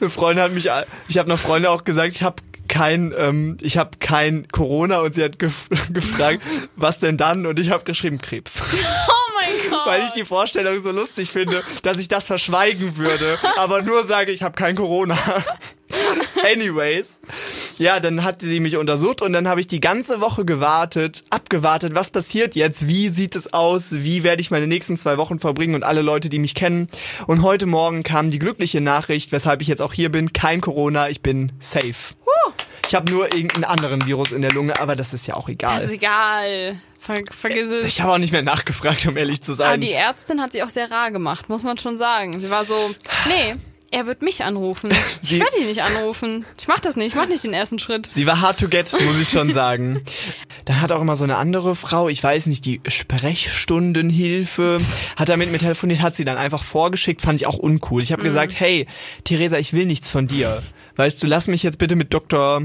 [0.00, 0.70] Eine Freundin hat mich,
[1.08, 2.36] ich habe einer Freundin auch gesagt, ich habe
[2.68, 6.42] kein, ähm, ich habe kein Corona und sie hat gef gefragt,
[6.76, 7.46] was denn dann?
[7.46, 8.54] Und ich habe geschrieben Krebs.
[9.84, 14.32] weil ich die Vorstellung so lustig finde, dass ich das verschweigen würde, aber nur sage,
[14.32, 15.18] ich habe kein Corona.
[16.44, 17.20] Anyways.
[17.78, 21.94] Ja, dann hat sie mich untersucht und dann habe ich die ganze Woche gewartet, abgewartet,
[21.94, 25.74] was passiert jetzt, wie sieht es aus, wie werde ich meine nächsten zwei Wochen verbringen
[25.74, 26.88] und alle Leute, die mich kennen.
[27.26, 31.08] Und heute Morgen kam die glückliche Nachricht, weshalb ich jetzt auch hier bin, kein Corona,
[31.08, 32.14] ich bin safe.
[32.86, 35.80] Ich habe nur irgendeinen anderen Virus in der Lunge, aber das ist ja auch egal.
[35.80, 36.76] Das ist egal.
[36.98, 37.86] Ver vergiss es.
[37.86, 39.80] Ich habe auch nicht mehr nachgefragt, um ehrlich zu Aber sein.
[39.80, 42.38] die Ärztin hat sich auch sehr rar gemacht, muss man schon sagen.
[42.38, 42.94] Sie war so,
[43.28, 43.56] nee,
[43.90, 44.90] er wird mich anrufen.
[45.22, 46.44] Ich werde ihn nicht anrufen.
[46.60, 48.06] Ich mach das nicht, ich mach nicht den ersten Schritt.
[48.06, 50.02] Sie war hard to get, muss ich schon sagen.
[50.64, 54.78] Dann hat auch immer so eine andere Frau, ich weiß nicht, die Sprechstundenhilfe,
[55.16, 58.02] hat damit mit telefoniert, hat sie dann einfach vorgeschickt, fand ich auch uncool.
[58.02, 58.86] Ich habe gesagt, hey,
[59.24, 60.62] Theresa, ich will nichts von dir.
[60.96, 62.62] Weißt du, lass mich jetzt bitte mit Doktor,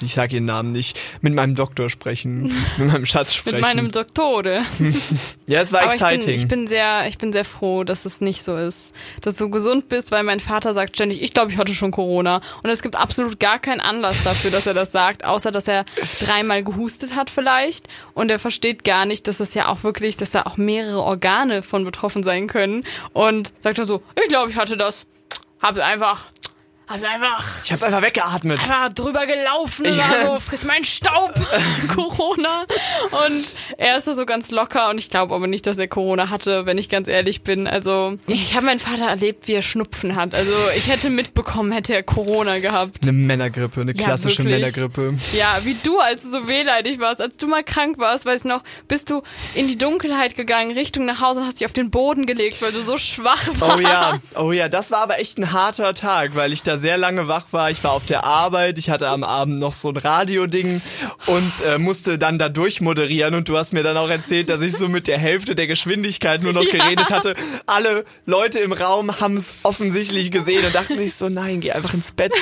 [0.00, 3.56] ich sage ihren Namen nicht, mit meinem Doktor sprechen, mit meinem Schatz sprechen.
[3.56, 4.62] Mit meinem Doktore.
[5.46, 6.26] ja, es war Aber ich exciting.
[6.26, 9.48] bin, ich bin sehr, ich bin sehr froh, dass es nicht so ist, dass du
[9.48, 12.40] gesund bist, weil mein Vater sagt ständig, ich glaube, ich hatte schon Corona.
[12.62, 15.84] Und es gibt absolut gar keinen Anlass dafür, dass er das sagt, außer dass er
[16.20, 17.88] dreimal gehustet hat vielleicht.
[18.14, 21.62] Und er versteht gar nicht, dass es ja auch wirklich, dass da auch mehrere Organe
[21.62, 22.84] von betroffen sein können.
[23.12, 25.06] Und sagt er so, ich glaube, ich hatte das.
[25.60, 26.26] Hab's einfach,
[26.88, 28.60] hab's einfach ich habe einfach weggeatmet.
[28.62, 29.96] einfach drüber gelaufen Ja.
[29.98, 31.32] war so, friss meinen Staub,
[31.94, 32.64] Corona.
[33.26, 36.30] Und er ist da so ganz locker und ich glaube aber nicht, dass er Corona
[36.30, 37.66] hatte, wenn ich ganz ehrlich bin.
[37.66, 40.34] Also ich habe meinen Vater erlebt, wie er Schnupfen hat.
[40.34, 42.98] Also ich hätte mitbekommen, hätte er Corona gehabt.
[43.02, 44.60] Eine Männergrippe, eine Ja, klassische wirklich.
[44.60, 45.14] Männergrippe.
[45.32, 48.44] Ja, wie du, als du so wehleidig warst, als du mal krank warst, weiß ich
[48.48, 49.22] noch, bist du
[49.54, 52.72] in die Dunkelheit gegangen, Richtung nach Hause und hast dich auf den Boden gelegt, weil
[52.72, 53.76] du so schwach warst.
[53.76, 56.96] Oh ja, oh ja, das war aber echt ein harter Tag, weil ich da sehr
[56.98, 57.70] lange wach war.
[57.70, 60.80] Ich war auf der Arbeit, ich hatte am Abend noch so ein Radioding
[61.26, 64.76] und äh, musste dann da durchmoderieren und du hast mir dann auch erzählt, dass ich
[64.76, 66.72] so mit der Hälfte der Geschwindigkeit nur noch Ja.
[66.84, 67.34] geredet hatte.
[67.66, 71.92] Alle Leute im Raum haben es offensichtlich gesehen und dachten sich so, nein, geh einfach
[71.94, 72.32] ins Bett.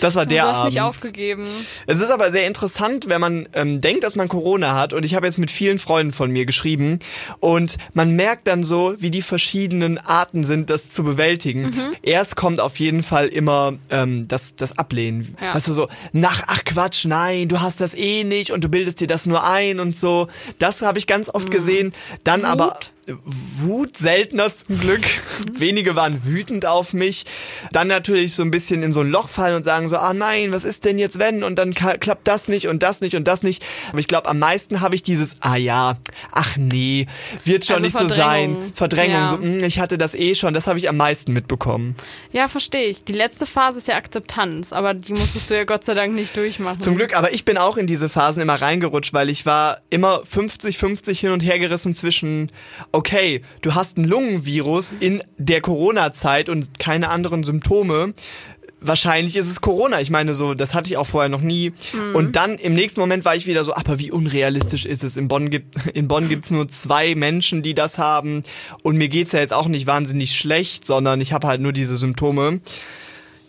[0.00, 0.72] Das war der du hast Abend.
[0.72, 1.46] nicht aufgegeben.
[1.86, 4.92] Es ist aber sehr interessant, wenn man ähm, denkt, dass man Corona hat.
[4.92, 6.98] Und ich habe jetzt mit vielen Freunden von mir geschrieben.
[7.40, 11.62] Und man merkt dann so, wie die verschiedenen Arten sind, das zu bewältigen.
[11.64, 11.96] Mhm.
[12.02, 15.36] Erst kommt auf jeden Fall immer ähm, das, das Ablehnen.
[15.40, 15.54] Ja.
[15.54, 19.00] Weißt du, so, nach, ach Quatsch, nein, du hast das eh nicht und du bildest
[19.00, 20.28] dir das nur ein und so.
[20.58, 21.92] Das habe ich ganz oft gesehen.
[22.24, 22.46] Dann Mhm.
[22.46, 22.50] Wut?
[22.52, 25.02] aber Wut seltener zum Glück.
[25.52, 27.24] Wenige waren wütend auf mich.
[27.72, 30.52] Dann natürlich so ein bisschen in so ein Loch fallen und sagen so, ah nein,
[30.52, 31.42] was ist denn jetzt wenn?
[31.44, 33.64] Und dann klappt das nicht und das nicht und das nicht.
[33.90, 35.98] Aber ich glaube, am meisten habe ich dieses, ah ja,
[36.32, 37.06] ach nee,
[37.44, 38.56] wird schon Also nicht so sein.
[38.74, 39.28] Verdrängung, Ja.
[39.28, 41.94] so, "Hm, ich hatte das eh schon, das habe ich am meisten mitbekommen.
[42.32, 43.04] Ja, verstehe ich.
[43.04, 46.36] Die letzte Phase ist ja Akzeptanz, aber die musstest du ja Gott sei Dank nicht
[46.36, 46.80] durchmachen.
[46.80, 50.22] Zum Glück, aber ich bin auch in diese Phasen immer reingerutscht, weil ich war immer
[50.24, 52.50] 50-50 hin und her gerissen zwischen,
[52.96, 58.14] okay, du hast ein Lungenvirus in der Corona-Zeit und keine anderen Symptome.
[58.80, 60.00] Wahrscheinlich ist es Corona.
[60.00, 61.72] Ich meine, so, das hatte ich auch vorher noch nie.
[62.14, 65.16] Und dann im nächsten Moment war ich wieder so, aber wie unrealistisch ist es?
[65.16, 68.44] In Bonn gibt, in Bonn gibt's nur zwei Menschen, die das haben.
[68.82, 71.96] Und mir geht's ja jetzt auch nicht wahnsinnig schlecht, sondern ich habe halt nur diese
[71.96, 72.60] Symptome.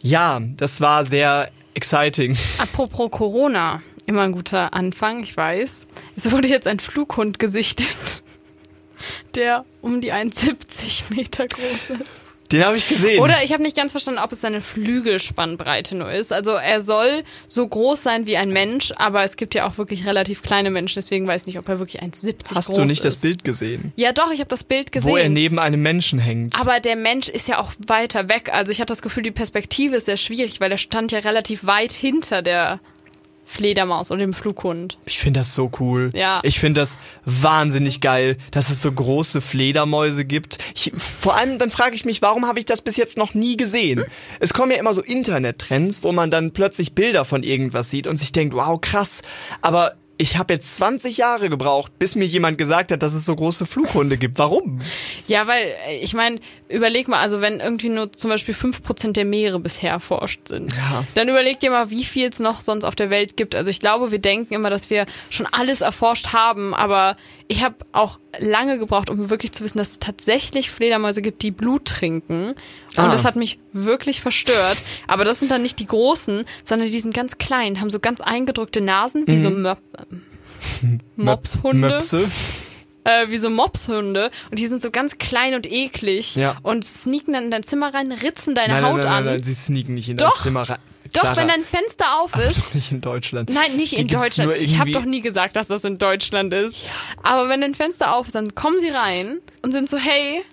[0.02, 2.38] Ja, das war sehr exciting.
[2.58, 5.88] Apropos Corona, immer ein guter Anfang, ich weiß.
[6.16, 8.24] Es wurde jetzt ein Flughund gesichtet,
[9.36, 12.34] der um die 1,70 Meter groß ist.
[12.52, 13.22] Den habe ich gesehen.
[13.22, 16.32] Oder ich habe nicht ganz verstanden, ob es seine Flügelspannbreite nur ist.
[16.32, 20.06] Also er soll so groß sein wie ein Mensch, aber es gibt ja auch wirklich
[20.06, 22.56] relativ kleine Menschen, deswegen weiß ich nicht, ob er wirklich 1,70 groß ist.
[22.56, 23.92] Hast du nicht das Bild gesehen?
[23.96, 25.10] Ja, doch, ich habe das Bild gesehen.
[25.10, 26.60] Wo er neben einem Menschen hängt.
[26.60, 28.50] Aber der Mensch ist ja auch weiter weg.
[28.54, 31.66] Also ich hatte das Gefühl, die Perspektive ist sehr schwierig, weil er stand ja relativ
[31.66, 32.80] weit hinter der
[33.50, 34.98] Fledermaus und dem Flughund.
[35.06, 36.12] Ich finde das so cool.
[36.14, 36.42] Ja.
[36.44, 40.58] Ich finde das wahnsinnig geil, dass es so große Fledermäuse gibt.
[40.76, 43.56] Ich, vor allem dann frage ich mich, warum habe ich das bis jetzt noch nie
[43.56, 44.04] gesehen?
[44.42, 48.18] Es kommen ja immer so Internettrends, wo man dann plötzlich Bilder von irgendwas sieht und
[48.18, 49.22] sich denkt, wow, krass.
[49.62, 53.36] Aber ich habe jetzt 20 Jahre gebraucht, bis mir jemand gesagt hat, dass es so
[53.36, 54.40] große Flughunde gibt.
[54.40, 54.80] Warum?
[55.28, 59.26] Ja, weil äh, ich meine, überleg mal, also wenn irgendwie nur zum Beispiel 5% der
[59.26, 61.04] Meere bisher erforscht sind, Ja.
[61.14, 63.54] dann überleg dir mal, wie viel es noch sonst auf der Welt gibt.
[63.56, 67.16] Also ich glaube, wir denken immer, dass wir schon alles erforscht haben, aber
[67.48, 71.52] ich habe auch lange gebraucht, um wirklich zu wissen, dass es tatsächlich Fledermäuse gibt, die
[71.52, 72.50] Blut trinken.
[72.50, 72.56] Und
[72.96, 73.12] Ah.
[73.12, 74.78] das hat mich wirklich verstört.
[75.08, 78.22] Aber das sind dann nicht die großen, sondern die sind ganz klein, haben so ganz
[78.22, 79.80] eingedrückte Nasen, wie so Möp
[81.16, 82.30] Mopshunde Möpse.
[83.04, 86.58] äh, wie so Mopshunde und die sind so ganz klein und eklig Ja.
[86.64, 89.26] und sneaken dann in dein Zimmer rein, ritzen deine Nein, Haut nein, nein, an.
[89.26, 90.34] nein, nein, sie sneaken nicht in Doch.
[90.36, 90.78] dein Zimmer rein.
[91.14, 92.58] Doch, Clara, wenn dein Fenster auf aber ist.
[92.58, 93.50] doch nicht in Deutschland.
[93.50, 94.56] Nein, nicht Die in Deutschland.
[94.58, 96.84] Ich habe doch nie gesagt, dass das in Deutschland ist.
[97.24, 100.44] Aber wenn dein Fenster auf ist, dann kommen sie rein und sind so, hey,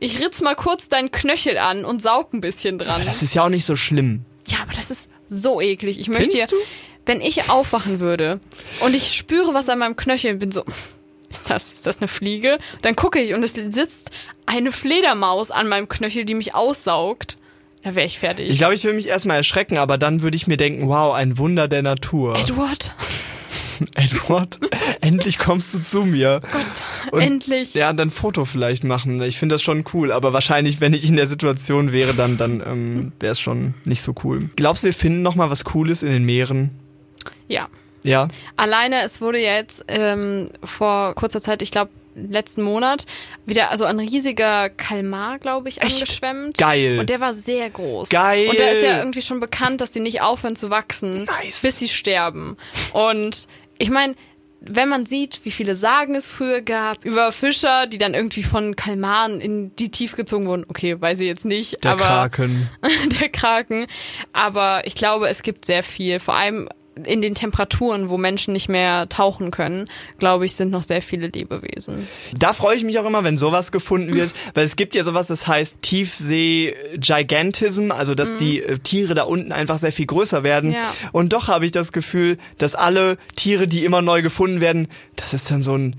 [0.00, 3.02] ich ritz mal kurz deinen Knöchel an und saug ein bisschen dran.
[3.04, 4.24] Das ist ja auch nicht so schlimm.
[4.46, 5.98] Ja, aber das ist so eklig.
[5.98, 6.56] Ich möchte ja, Findest du?
[7.06, 8.40] wenn ich aufwachen würde
[8.80, 10.64] und ich spüre was an meinem Knöchel, bin so,
[11.30, 12.58] ist das, ist das eine Fliege?
[12.82, 14.10] Dann gucke ich und es sitzt
[14.46, 17.36] eine Fledermaus an meinem Knöchel, die mich aussaugt.
[17.88, 18.50] Da wäre ich fertig.
[18.50, 21.38] Ich glaube, ich würde mich erstmal erschrecken, aber dann würde ich mir denken, wow, ein
[21.38, 22.36] Wunder der Natur.
[22.38, 22.94] Edward,
[23.94, 24.58] Edward,
[25.00, 26.40] endlich kommst du zu mir.
[26.52, 27.72] Gott, Und- endlich.
[27.72, 29.22] Ja, dann ein Foto vielleicht machen.
[29.22, 32.60] Ich finde das schon cool, aber wahrscheinlich, wenn ich in der Situation wäre, dann, dann
[32.66, 34.50] ähm, wäre es schon nicht so cool.
[34.56, 36.70] Glaubst du, wir finden noch mal was Cooles in den Meeren?
[37.46, 37.68] Ja.
[38.04, 38.28] Ja.
[38.56, 41.90] Alleine, es wurde ja jetzt ähm, vor kurzer Zeit, ich glaube
[42.30, 43.04] letzten Monat,
[43.46, 45.94] wieder also ein riesiger Kalmar, glaube ich, Echt?
[46.02, 46.58] angeschwemmt.
[46.58, 46.98] Geil.
[46.98, 48.08] Und der war sehr groß.
[48.08, 48.48] Geil.
[48.48, 51.62] Und da ist ja irgendwie schon bekannt, dass die nicht aufhören zu wachsen, Nice.
[51.62, 52.56] bis sie sterben.
[52.92, 53.46] Und
[53.78, 54.14] ich meine,
[54.60, 58.74] wenn man sieht, wie viele Sagen es früher gab über Fischer, die dann irgendwie von
[58.74, 60.64] Kalmaren in die Tiefe gezogen wurden.
[60.68, 62.68] Okay, weiß ich jetzt nicht, Der aber Kraken.
[63.20, 63.86] der Kraken.
[64.32, 66.18] Aber ich glaube, es gibt sehr viel.
[66.18, 66.68] Vor allem
[67.04, 71.28] in den Temperaturen, wo Menschen nicht mehr tauchen können, glaube ich, sind noch sehr viele
[71.28, 72.08] Lebewesen.
[72.36, 75.26] Da freue ich mich auch immer, wenn sowas gefunden wird, weil es gibt ja sowas,
[75.26, 80.70] das heißt Tiefsee-Gigantism, also dass die äh, Tiere da unten einfach sehr viel größer werden.
[80.70, 80.76] Mhm.
[80.76, 80.94] Ja.
[81.12, 85.34] Und doch habe ich das Gefühl, dass alle Tiere, die immer neu gefunden werden, das
[85.34, 85.96] ist dann so ein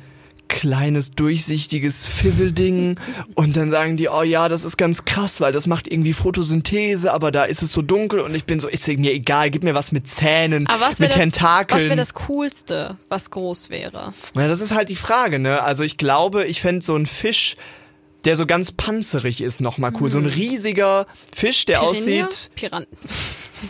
[0.49, 2.97] kleines, durchsichtiges Fisselding
[3.35, 7.13] und dann sagen die, oh ja, das ist ganz krass, weil das macht irgendwie Photosynthese,
[7.13, 9.73] aber da ist es so dunkel und ich bin so, ist mir egal, gib mir
[9.75, 11.81] was mit Zähnen, Aber was wäre mit das, Tentakeln.
[11.81, 14.13] was wär das Coolste, was groß wäre?
[14.35, 15.61] Ja, das ist halt die Frage, ne?
[15.63, 17.55] Also ich glaube, ich fände so ein Fisch,
[18.25, 20.11] der so ganz panzerig ist, nochmal cool.
[20.11, 21.85] So ein riesiger Fisch, der Mhm.
[21.93, 22.25] Piranha?
[22.25, 22.49] aussieht.
[22.55, 22.85] Piran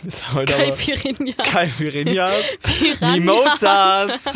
[0.06, 1.34] Ist heute Kai aber Piranha.
[1.44, 2.58] Caipirinhas.
[2.62, 3.16] Piranha.
[3.16, 4.24] Mimosas.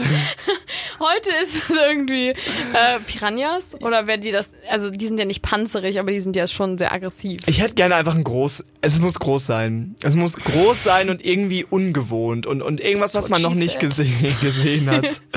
[1.01, 5.43] Heute ist es irgendwie äh, Piranhas oder wer die das, also die sind ja nicht
[5.43, 7.41] panzerig, aber die sind ja schon sehr aggressiv.
[7.47, 8.65] Ich hätte gerne einfach ein groß.
[8.81, 9.97] Es muss groß sein.
[10.03, 14.37] Es muss groß sein und irgendwie ungewohnt und, und irgendwas, was man noch nicht gesehen,
[14.41, 15.21] gesehen hat.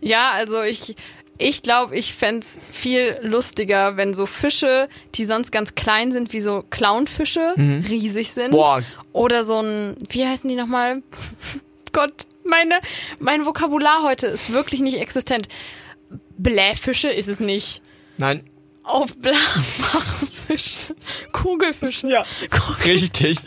[0.00, 0.96] Ja, also ich,
[1.38, 6.40] ich glaube, ich fänd's viel lustiger, wenn so Fische, die sonst ganz klein sind, wie
[6.40, 8.50] so Clownfische, riesig sind.
[8.50, 8.82] Boah.
[9.14, 11.02] Oder so ein, wie heißen die nochmal?
[11.92, 12.80] Gott, meine,
[13.20, 15.48] mein Vokabular heute ist wirklich nicht existent.
[16.36, 17.80] Blähfische ist es nicht.
[18.18, 18.44] Nein.
[18.82, 20.94] Aufblasbare Fische.
[21.32, 22.08] Kugelfische.
[22.08, 22.24] Ja.
[22.50, 23.38] Kugel- Richtig.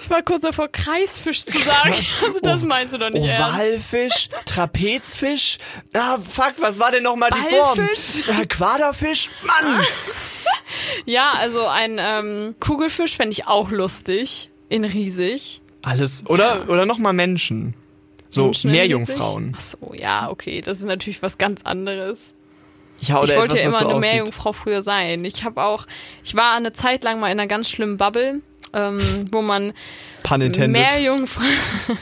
[0.00, 1.94] Ich war kurz davor, Kreisfisch zu sagen.
[2.24, 3.54] Also das meinst du doch nicht ernst.
[3.54, 5.58] Ovalfisch, Trapezfisch.
[5.94, 8.24] Ah, fuck, was war denn nochmal die Ballfisch.
[8.24, 8.40] Form?
[8.40, 9.30] Äh, Quaderfisch?
[9.44, 9.82] Mann!
[11.04, 14.50] Ja, also ein ähm, Kugelfisch fände ich auch lustig.
[14.68, 15.60] In riesig.
[15.82, 16.24] Alles.
[16.26, 17.74] Oder, oder nochmal Menschen.
[18.30, 19.54] So Menschen Meerjungfrauen.
[19.56, 20.60] Ach so, ja, okay.
[20.60, 22.34] Das ist natürlich was ganz anderes.
[23.00, 24.12] Ja, ich wollte etwas, ja immer so eine aussieht.
[24.12, 25.24] Meerjungfrau früher sein.
[25.24, 25.86] Ich habe auch,
[26.24, 28.40] ich war eine Zeit lang mal in einer ganz schlimmen Bubble,
[28.72, 29.72] ähm, wo man
[30.34, 30.70] intended.
[30.70, 31.44] Meerjungfra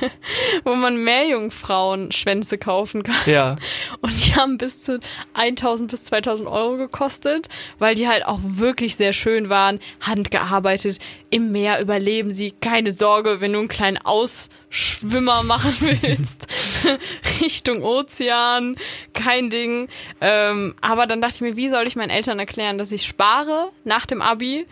[0.64, 3.16] wo man Meerjungfrauen-Schwänze kaufen kann.
[3.26, 3.56] Ja.
[4.00, 4.98] Und die haben bis zu
[5.34, 7.48] 1000 bis 2000 Euro gekostet,
[7.78, 10.98] weil die halt auch wirklich sehr schön waren, handgearbeitet,
[11.30, 16.46] im Meer überleben sie, keine Sorge, wenn du einen kleinen Ausschwimmer machen willst,
[17.40, 18.76] Richtung Ozean,
[19.12, 19.88] kein Ding.
[20.20, 23.70] Ähm, aber dann dachte ich mir, wie soll ich meinen Eltern erklären, dass ich spare
[23.84, 24.66] nach dem Abi,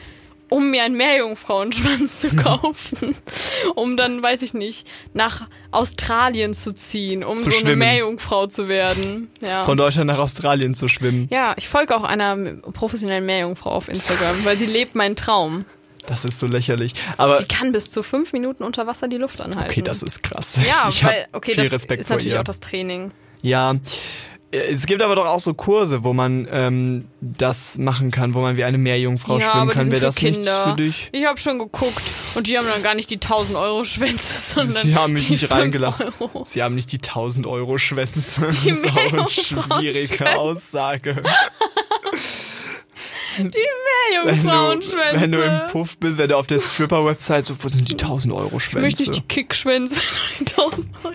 [0.52, 3.16] um mir einen Meerjungfrauenschwanz zu kaufen,
[3.74, 7.78] um dann, weiß ich nicht, nach Australien zu ziehen, um Zu so eine schwimmen.
[7.78, 9.30] Meerjungfrau zu werden.
[9.40, 9.64] Ja.
[9.64, 11.26] Von Deutschland nach Australien zu schwimmen.
[11.30, 12.36] ja, ich folge auch einer
[12.74, 15.64] professionellen Meerjungfrau auf Instagram, weil sie lebt meinen Traum.
[16.06, 16.94] Das ist so lächerlich.
[17.16, 19.70] Aber Sie kann bis zu fünf Minuten unter Wasser die Luft anhalten.
[19.70, 20.56] okay, das ist krass.
[20.56, 22.40] ja, ich weil okay, viel das Respekt ist natürlich ihr.
[22.40, 23.12] auch das Training.
[23.40, 23.76] Ja.
[24.54, 28.58] Es gibt aber doch auch so Kurse, wo man ähm, das machen kann, wo man
[28.58, 29.90] wie eine Meerjungfrau ja, schwimmen kann.
[29.90, 30.64] Wäre das für nichts Kinder.
[30.70, 31.08] für dich?
[31.12, 32.02] Ich habe schon geguckt
[32.34, 34.22] und die haben dann gar nicht die 1000 Euro Schwänze,
[34.54, 36.08] sondern Sie haben mich nicht 5 reingelassen.
[36.20, 36.44] Euro.
[36.44, 38.42] Sie haben nicht die 1000 Euro Schwänze.
[38.46, 40.38] Das Die ist auch eine schwierige Schwänze.
[40.38, 41.22] Aussage.
[43.38, 43.58] Die Wenn du,
[44.26, 45.20] Meerjungfrauenschwänze.
[45.22, 48.34] wenn du im Puff bist, wenn du auf der Stripper-Website so, wo sind die 1000
[48.34, 49.02] Euro Ich möchte Schwänze?
[49.04, 50.02] nicht die Kickschwänze,
[50.38, 51.14] die 1000 Euro.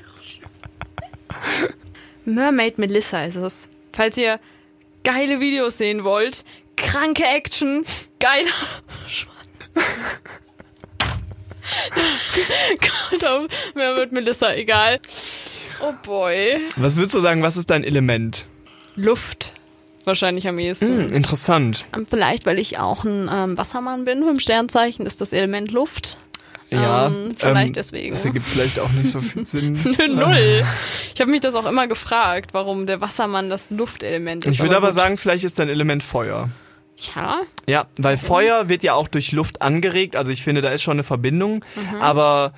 [2.27, 3.69] Mermaid Melissa ist es.
[3.93, 4.39] Falls ihr
[5.05, 6.43] geile Videos sehen wollt,
[6.75, 7.85] kranke Action,
[8.19, 8.51] geiler
[9.07, 9.37] Schwanz.
[13.21, 14.99] Gott, Mermaid Melissa, egal.
[15.81, 16.67] Oh boy.
[16.75, 18.45] Was würdest du sagen, was ist dein Element?
[18.95, 19.53] Luft.
[20.03, 21.07] Wahrscheinlich am ehesten.
[21.07, 21.85] Hm, interessant.
[21.95, 24.27] Ähm, Vielleicht, weil ich auch ein ähm, Wassermann bin.
[24.27, 26.17] Im Sternzeichen ist das Element Luft.
[26.69, 28.09] Ja, Ähm, vielleicht deswegen.
[28.13, 29.73] Das ergibt vielleicht auch nicht so viel Sinn.
[30.09, 30.65] Null.
[31.13, 34.55] Ich habe mich das auch immer gefragt, warum der Wassermann das Luftelement ist.
[34.55, 34.95] Ich würde aber gut.
[34.95, 36.49] sagen, vielleicht ist dein Element Feuer.
[37.15, 37.41] Ja.
[37.67, 40.93] Ja, weil Feuer wird ja auch durch Luft angeregt, also ich finde, da ist schon
[40.93, 41.63] eine Verbindung,
[42.01, 42.53] aber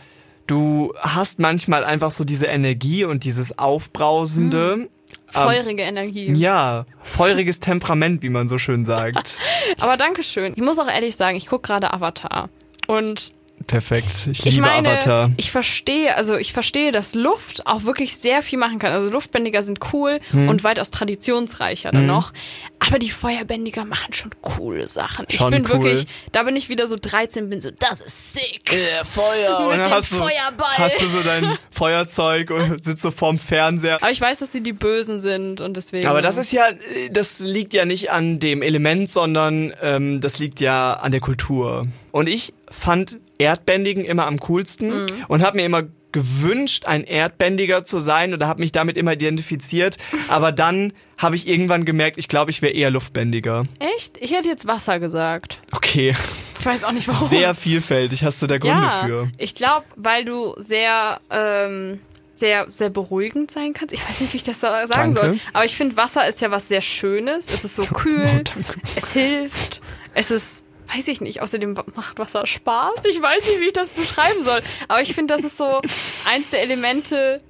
[0.48, 4.88] du hast manchmal einfach so diese Energie und dieses Aufbrausende.
[5.32, 6.32] Feurige Energie.
[6.34, 9.38] Ja, feuriges Temperament, wie man so schön sagt.
[9.80, 10.54] Aber Dankeschön.
[10.56, 12.50] Ich muss auch ehrlich sagen, ich gucke gerade Avatar.
[12.88, 13.32] Und
[13.68, 14.28] Perfekt.
[14.32, 15.32] Ich, ich liebe meine, Avatar.
[15.38, 18.92] ich verstehe, also ich verstehe, dass Luft auch wirklich sehr viel machen kann.
[18.94, 20.50] Also Luftbändiger sind cool Hm.
[20.50, 22.34] und weitaus traditionsreicher dann noch.
[22.80, 25.26] Aber die Feuerbändiger machen schon coole Sachen.
[25.30, 25.84] Schon ich bin cool.
[25.84, 28.72] wirklich, da bin ich wieder so 13, bin so, das ist sick.
[28.72, 29.60] Ja, Feuer.
[29.60, 30.78] Mit Und dann dem hast du, Feuerball.
[30.78, 33.98] hast du so dein Feuerzeug und sitzt so vorm Fernseher.
[34.02, 36.08] Aber ich weiß, dass sie die Bösen sind und deswegen.
[36.08, 36.68] Aber das ist ja,
[37.12, 41.86] das liegt ja nicht an dem Element, sondern ähm, das liegt ja an der Kultur.
[42.12, 48.00] Und ich fand Erdbändigen immer am coolsten und habe mir immer gewünscht, ein Erdbändiger zu
[48.00, 49.98] sein oder habe mich damit immer identifiziert.
[50.28, 53.66] Aber dann habe ich irgendwann gemerkt, ich glaube, ich wäre eher Luftbändiger.
[53.96, 54.18] Echt?
[54.20, 55.60] Ich hätte jetzt Wasser gesagt.
[55.72, 56.16] Okay,
[56.60, 57.30] Ich weiß auch nicht warum.
[57.30, 58.24] sehr vielfältig.
[58.24, 59.32] Hast du da Gründe ja, für?
[59.38, 62.00] ich glaube, weil du sehr, ähm,
[62.32, 63.94] sehr, sehr beruhigend sein kannst.
[63.94, 65.28] Ich weiß nicht, wie ich das sa- sagen Danke.
[65.34, 65.40] soll.
[65.54, 67.52] Aber ich finde, Wasser ist ja was sehr Schönes.
[67.54, 68.44] Es ist so kühl.
[68.58, 68.62] Oh.
[68.96, 69.82] Es hilft.
[70.16, 71.42] Es ist, weiß ich nicht.
[71.42, 73.04] Außerdem macht Wasser Spaß.
[73.10, 74.62] Ich weiß nicht, wie ich das beschreiben soll.
[74.88, 75.82] Aber ich finde, das ist so
[76.26, 77.42] eins der Elemente,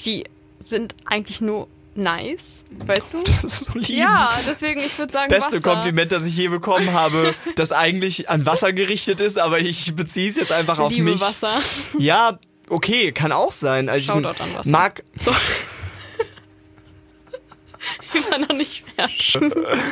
[0.00, 0.24] die
[0.58, 2.64] sind eigentlich nur nice.
[2.86, 3.22] Weißt du?
[3.22, 3.90] Das ist so lieb.
[3.90, 5.60] Ja, deswegen, ich würde sagen, beste Wasser.
[5.60, 10.30] Kompliment, das ich je bekommen habe, das eigentlich an Wasser gerichtet ist, aber ich beziehe
[10.30, 11.20] es jetzt einfach auf Liebe mich.
[11.20, 11.60] Wasser.
[11.98, 13.88] Ja, okay, kann auch sein.
[13.88, 14.70] Also Shoutout ich an Wasser.
[14.70, 15.32] mag So.
[18.14, 19.38] Ich war noch nicht fertig.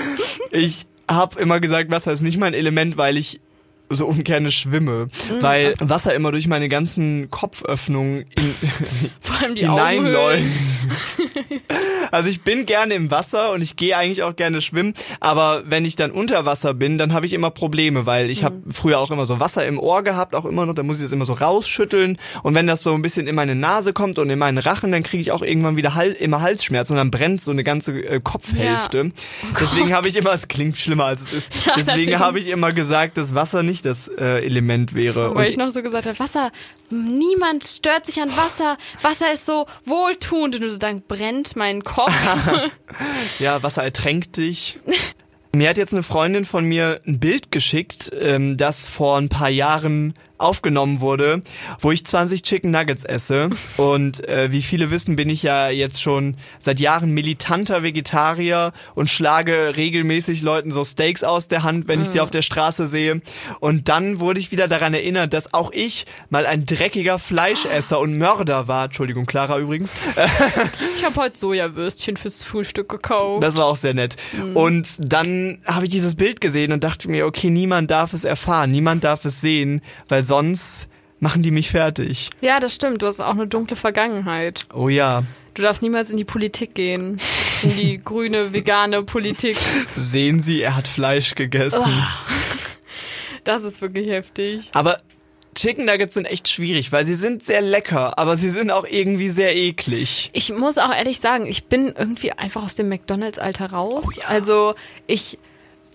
[0.50, 3.40] ich habe immer gesagt, Wasser ist nicht mein Element, weil ich
[3.94, 5.42] so ungern schwimme, Mhm.
[5.42, 8.24] weil Wasser immer durch meine ganzen Kopföffnungen
[9.54, 10.42] hineinläuft.
[12.10, 15.86] Also ich bin gerne im Wasser und ich gehe eigentlich auch gerne schwimmen, aber wenn
[15.86, 19.10] ich dann unter Wasser bin, dann habe ich immer Probleme, weil ich habe früher auch
[19.10, 21.32] immer so Wasser im Ohr gehabt, auch immer noch, da muss ich das immer so
[21.32, 24.92] rausschütteln und wenn das so ein bisschen in meine Nase kommt und in meinen Rachen,
[24.92, 27.92] dann kriege ich auch irgendwann wieder Hal immer Halsschmerzen und dann brennt so eine ganze
[27.92, 29.12] äh, Kopfhälfte.
[29.58, 32.18] Deswegen habe ich immer, es klingt schlimmer als es ist, deswegen natürlich.
[32.18, 35.34] habe ich immer gesagt, dass Wasser nicht das äh, Element wäre.
[35.34, 36.50] Weil ich noch so gesagt habe, Wasser,
[36.90, 38.76] niemand stört sich an Wasser.
[39.02, 40.54] Wasser ist so wohltuend.
[40.54, 42.12] Und du so, dann brennt mein Kopf.
[43.38, 44.78] Ja, Wasser ertränkt dich.
[45.54, 49.48] Mir hat jetzt eine Freundin von mir ein Bild geschickt, ähm, das vor ein paar
[49.48, 51.42] Jahren aufgenommen wurde,
[51.80, 53.50] wo ich 20 Chicken Nuggets esse.
[53.76, 59.08] Und äh, wie viele wissen, bin ich ja jetzt schon seit Jahren militanter Vegetarier und
[59.08, 63.22] schlage regelmäßig Leuten so Steaks aus der Hand, wenn ich sie auf der Straße sehe.
[63.60, 68.18] Und dann wurde ich wieder daran erinnert, dass auch ich mal ein dreckiger Fleischesser und
[68.18, 68.86] Mörder war.
[68.86, 69.92] Entschuldigung, Clara übrigens.
[70.96, 73.42] Ich habe heute Sojawürstchen fürs Frühstück gekauft.
[73.42, 74.16] Das war auch sehr nett.
[74.54, 78.70] Und dann habe ich dieses Bild gesehen und dachte mir, okay, niemand darf es erfahren,
[78.70, 80.31] niemand darf es sehen, weil sonst
[81.20, 82.30] machen die mich fertig.
[82.40, 83.02] ja, das stimmt.
[83.02, 84.66] Du hast auch eine dunkle Vergangenheit.
[84.74, 85.22] Oh ja,
[85.54, 87.20] Du darfst niemals in die Politik gehen.
[87.62, 89.58] In die grüne, vegane Politik.
[89.96, 92.02] sehen Sie, er hat Fleisch gegessen.
[93.44, 94.70] Das ist wirklich heftig.
[94.72, 94.98] Aber
[95.54, 99.28] Chicken Nuggets sind echt schwierig, weil sie sind sehr lecker, aber sie sind auch irgendwie
[99.28, 100.30] sehr eklig.
[100.32, 104.04] Ich muss auch ehrlich sagen, ich bin irgendwie einfach aus dem McDonalds-Alter raus.
[104.06, 104.28] Oh ja.
[104.28, 104.74] Also
[105.06, 105.38] ich,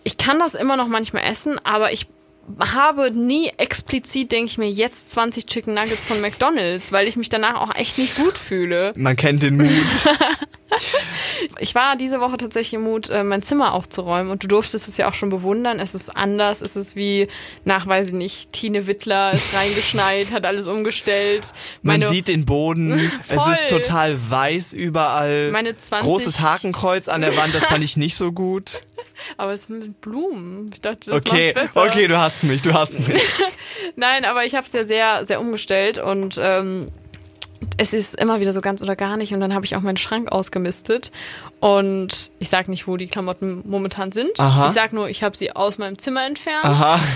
[0.03, 2.07] ich kann das immer noch manchmal essen, aber ich
[2.59, 7.29] habe nie explizit, denke ich mir, jetzt 20 Chicken Nuggets von McDonalds, weil ich mich
[7.29, 8.93] danach auch echt nicht gut fühle.
[8.97, 9.67] Man kennt den Mut.
[11.59, 14.97] Ich war diese Woche tatsächlich im Mut, äh, mein Zimmer aufzuräumen und du durftest es
[14.97, 15.79] ja auch schon bewundern.
[15.79, 17.27] Es ist anders, es ist wie
[17.65, 21.45] nach, weiß ich nicht, Tine Wittler ist reingeschneit, hat alles umgestellt.
[21.81, 25.51] Man Meine, sieht den Boden, es ist total weiß überall.
[25.51, 28.81] Meine 20 Großes Hakenkreuz an der Wand, das fand ich nicht so gut.
[29.37, 30.69] Aber es ist mit Blumen.
[30.73, 31.87] Ich dachte, das Okay, macht's besser.
[31.89, 33.23] okay, du hast mich, du hast mich.
[33.95, 36.89] Nein, aber ich habe es ja sehr, sehr umgestellt und ähm,
[37.77, 39.33] es ist immer wieder so ganz oder gar nicht.
[39.33, 41.11] Und dann habe ich auch meinen Schrank ausgemistet.
[41.59, 44.39] Und ich sag nicht, wo die Klamotten momentan sind.
[44.39, 44.67] Aha.
[44.67, 46.65] Ich sag nur, ich habe sie aus meinem Zimmer entfernt.
[46.65, 46.99] Aha.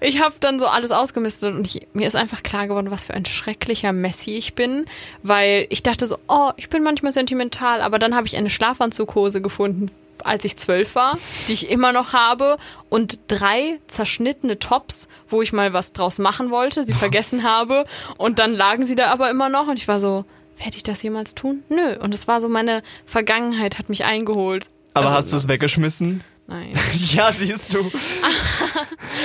[0.00, 3.14] Ich habe dann so alles ausgemistet und ich, mir ist einfach klar geworden, was für
[3.14, 4.86] ein schrecklicher Messi ich bin,
[5.22, 9.40] weil ich dachte so, oh, ich bin manchmal sentimental, aber dann habe ich eine Schlafanzughose
[9.42, 9.90] gefunden,
[10.26, 12.56] als ich zwölf war, die ich immer noch habe
[12.88, 17.84] und drei zerschnittene Tops, wo ich mal was draus machen wollte, sie vergessen habe
[18.16, 20.24] und dann lagen sie da aber immer noch und ich war so,
[20.58, 21.62] werde ich das jemals tun?
[21.68, 21.96] Nö.
[21.98, 24.68] Und es war so meine Vergangenheit hat mich eingeholt.
[24.92, 26.22] Aber Also, hast du es weggeschmissen?
[26.50, 26.72] Nein.
[27.12, 27.90] Ja, siehst du.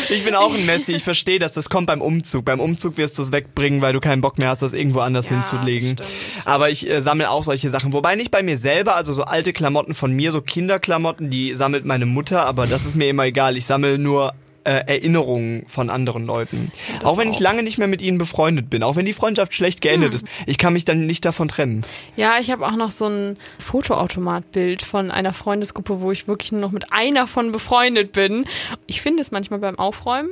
[0.09, 0.93] Ich bin auch ein Messi.
[0.93, 1.51] Ich verstehe das.
[1.53, 2.45] Das kommt beim Umzug.
[2.45, 5.29] Beim Umzug wirst du es wegbringen, weil du keinen Bock mehr hast, das irgendwo anders
[5.29, 5.95] Ja, hinzulegen.
[6.45, 7.93] Aber ich äh, sammle auch solche Sachen.
[7.93, 11.85] Wobei nicht bei mir selber, also so alte Klamotten von mir, so Kinderklamotten, die sammelt
[11.85, 13.57] meine Mutter, aber das ist mir immer egal.
[13.57, 14.33] Ich sammle nur
[14.65, 16.71] äh, Erinnerungen von anderen Leuten.
[16.99, 17.41] das auch wenn ich auch.
[17.41, 20.15] lange nicht mehr mit ihnen befreundet bin, auch wenn die Freundschaft schlecht geendet Hm.
[20.15, 20.25] ist.
[20.45, 21.81] Ich kann mich dann nicht davon trennen.
[22.15, 26.61] Ja, ich habe auch noch so ein Fotoautomatbild von einer Freundesgruppe, wo ich wirklich nur
[26.61, 28.45] noch mit einer von befreundet bin.
[28.87, 30.29] Ich finde es manchmal beim Aufräumen,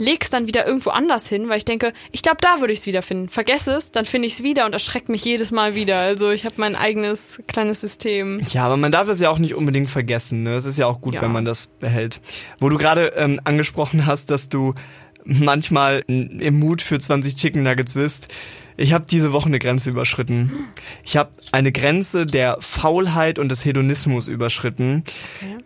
[0.00, 2.86] leg's dann wieder irgendwo anders hin, weil ich denke, ich glaube, da würde ich es
[2.86, 3.28] wiederfinden.
[3.28, 5.98] Vergesse es, dann finde ich es wieder und erschreckt mich jedes Mal wieder.
[5.98, 8.40] Also ich habe mein eigenes kleines System.
[8.50, 10.42] Ja, aber man darf es ja auch nicht unbedingt vergessen.
[10.42, 10.54] Ne?
[10.54, 11.22] Es ist ja auch gut, Ja.
[11.22, 12.20] wenn man das behält.
[12.58, 14.74] Wo du gerade ähm, angesprochen hast, dass du
[15.24, 18.28] manchmal im Mut für 20 Chicken Nuggets bist.
[18.76, 20.52] Ich habe diese Woche eine Grenze überschritten.
[21.04, 25.04] Ich habe eine Grenze der Faulheit und des Hedonismus überschritten.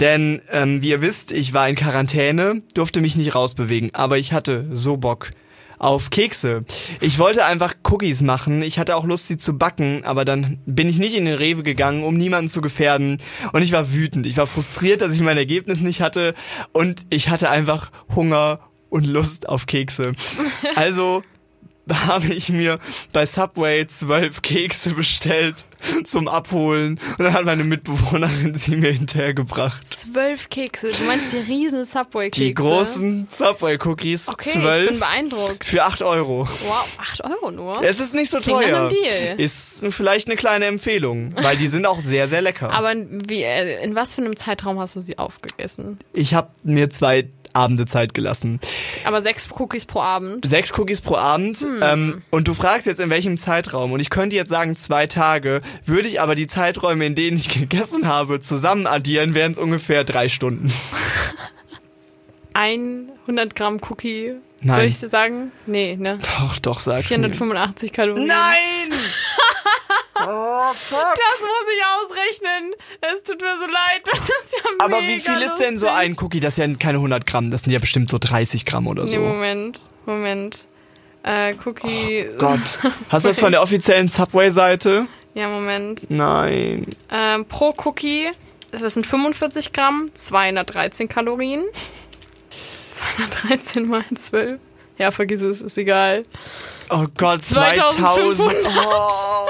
[0.01, 4.33] Denn, ähm, wie ihr wisst, ich war in Quarantäne, durfte mich nicht rausbewegen, aber ich
[4.33, 5.31] hatte so Bock
[5.79, 6.65] auf Kekse.
[7.01, 8.63] Ich wollte einfach Cookies machen.
[8.63, 11.63] Ich hatte auch Lust, sie zu backen, aber dann bin ich nicht in den Rewe
[11.63, 13.19] gegangen, um niemanden zu gefährden.
[13.53, 14.27] Und ich war wütend.
[14.27, 16.35] Ich war frustriert, dass ich mein Ergebnis nicht hatte.
[16.73, 20.13] Und ich hatte einfach Hunger und Lust auf Kekse.
[20.77, 21.23] Also
[22.07, 22.79] habe ich mir
[23.13, 25.65] bei Subway zwölf Kekse bestellt
[26.05, 26.99] zum Abholen.
[27.19, 29.85] Und dann hat meine Mitbewohnerin sie mir hinterhergebracht.
[29.85, 30.93] Zwölf Kekse.
[30.93, 32.41] Du meinst die riesen Subway-Kekse?
[32.45, 35.65] Die großen Subway-Cookies, Okay, ich bin zwölf beeindruckt.
[35.65, 36.49] für acht Euro.
[36.67, 37.83] Wow, acht Euro nur?
[37.83, 38.89] Es ist nicht so klingt teuer.
[38.89, 39.39] Deal.
[39.39, 42.71] Ist vielleicht eine kleine Empfehlung, weil die sind auch sehr, sehr lecker.
[42.75, 45.99] Aber wie, äh, in was für einem Zeitraum hast du sie aufgegessen?
[46.15, 48.61] ich habe mir zwei Abende Zeit gelassen.
[49.05, 50.47] Aber sechs Cookies pro Abend.
[50.47, 51.59] Sechs Cookies pro Abend.
[51.59, 51.81] Hm.
[51.83, 53.93] Ähm, und du fragst jetzt, in welchem Zeitraum.
[53.93, 55.63] Und ich könnte jetzt sagen, zwei Tage.
[55.85, 60.05] Würde ich aber die Zeiträume, in denen ich gegessen habe, zusammen addieren, wären es ungefähr
[60.05, 60.73] drei Stunden.
[62.53, 64.35] Ein 100 Gramm Cookie.
[64.61, 64.77] Nein.
[64.77, 65.53] Soll ich dir sagen?
[65.67, 66.19] Nee, ne?
[66.39, 67.17] Doch, doch, sag's mir.
[67.17, 68.27] 485 Kalorien.
[68.29, 68.99] Nein!
[70.17, 71.15] Oh, fuck.
[71.15, 72.75] Das muss ich ausrechnen.
[73.01, 74.03] Es tut mir so leid.
[74.05, 76.05] Das ist ja Aber mega wie viel ist denn so lustig.
[76.05, 76.41] ein Cookie?
[76.41, 79.17] Das sind ja keine 100 Gramm, das sind ja bestimmt so 30 Gramm oder so.
[79.17, 79.79] Nee, Moment.
[80.07, 80.69] Moment.
[81.23, 82.27] Äh, Cookie.
[82.35, 82.61] Oh Gott.
[83.09, 85.07] Hast du das von der offiziellen Subway-Seite?
[85.35, 86.11] Ja, Moment.
[86.11, 86.87] Nein.
[87.11, 88.31] Ähm, pro Cookie,
[88.71, 91.65] das sind 45 Gramm, 213 Kalorien.
[92.91, 94.61] 213 mal 12.
[94.99, 96.23] Ja, vergiss es, ist egal.
[96.91, 98.37] Oh Gott, 2500.
[98.37, 98.69] 2000.
[98.87, 99.49] Oh.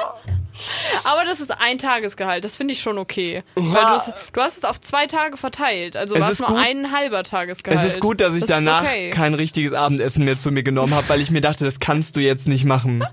[1.04, 3.42] Aber das ist ein Tagesgehalt, das finde ich schon okay.
[3.54, 6.58] Weil du, hast, du hast es auf zwei Tage verteilt, also war es nur gut-
[6.58, 7.78] ein halber Tagesgehalt.
[7.80, 9.10] Es ist gut, dass ich Das danach okay.
[9.10, 12.20] kein richtiges Abendessen mehr zu mir genommen habe, weil ich mir dachte, das kannst du
[12.20, 13.04] jetzt nicht machen.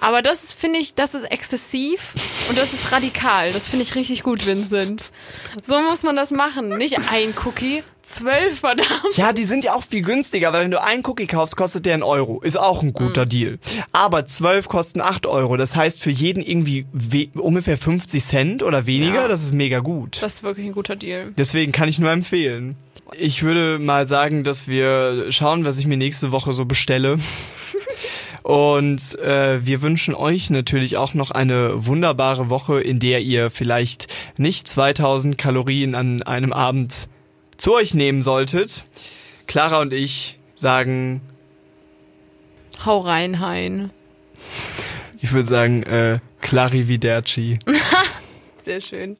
[0.00, 2.00] Aber das finde ich, das ist exzessiv
[2.48, 3.52] und das ist radikal.
[3.52, 5.10] Das finde ich richtig gut, Vincent.
[5.62, 6.76] So muss man das machen.
[6.76, 9.16] Nicht ein Cookie, zwölf, verdammt.
[9.16, 11.94] Ja, die sind ja auch viel günstiger, weil wenn du einen Cookie kaufst, kostet der
[11.94, 12.40] einen Euro.
[12.42, 13.58] Ist auch ein guter Deal.
[13.92, 15.56] Aber zwölf kosten acht Euro.
[15.56, 16.86] Das heißt für jeden irgendwie
[17.34, 19.22] ungefähr 50 Cent oder weniger.
[19.22, 19.28] Ja.
[19.28, 20.22] Das ist mega gut.
[20.22, 21.32] Das ist wirklich ein guter Deal.
[21.36, 22.76] Deswegen kann ich nur empfehlen.
[23.18, 27.18] Ich würde mal sagen, dass wir schauen, was ich mir nächste Woche so bestelle.
[28.42, 34.06] Und äh, wir wünschen euch natürlich auch noch eine wunderbare Woche, in der ihr vielleicht
[34.36, 37.08] nicht 2000 Kalorien an einem Abend
[37.56, 38.84] zu euch nehmen solltet.
[39.48, 41.22] Clara und ich sagen,
[42.84, 43.90] Hau rein, Hein.
[45.20, 47.58] Ich würde sagen, äh, Clarividerci.
[48.64, 49.14] Sehr schön.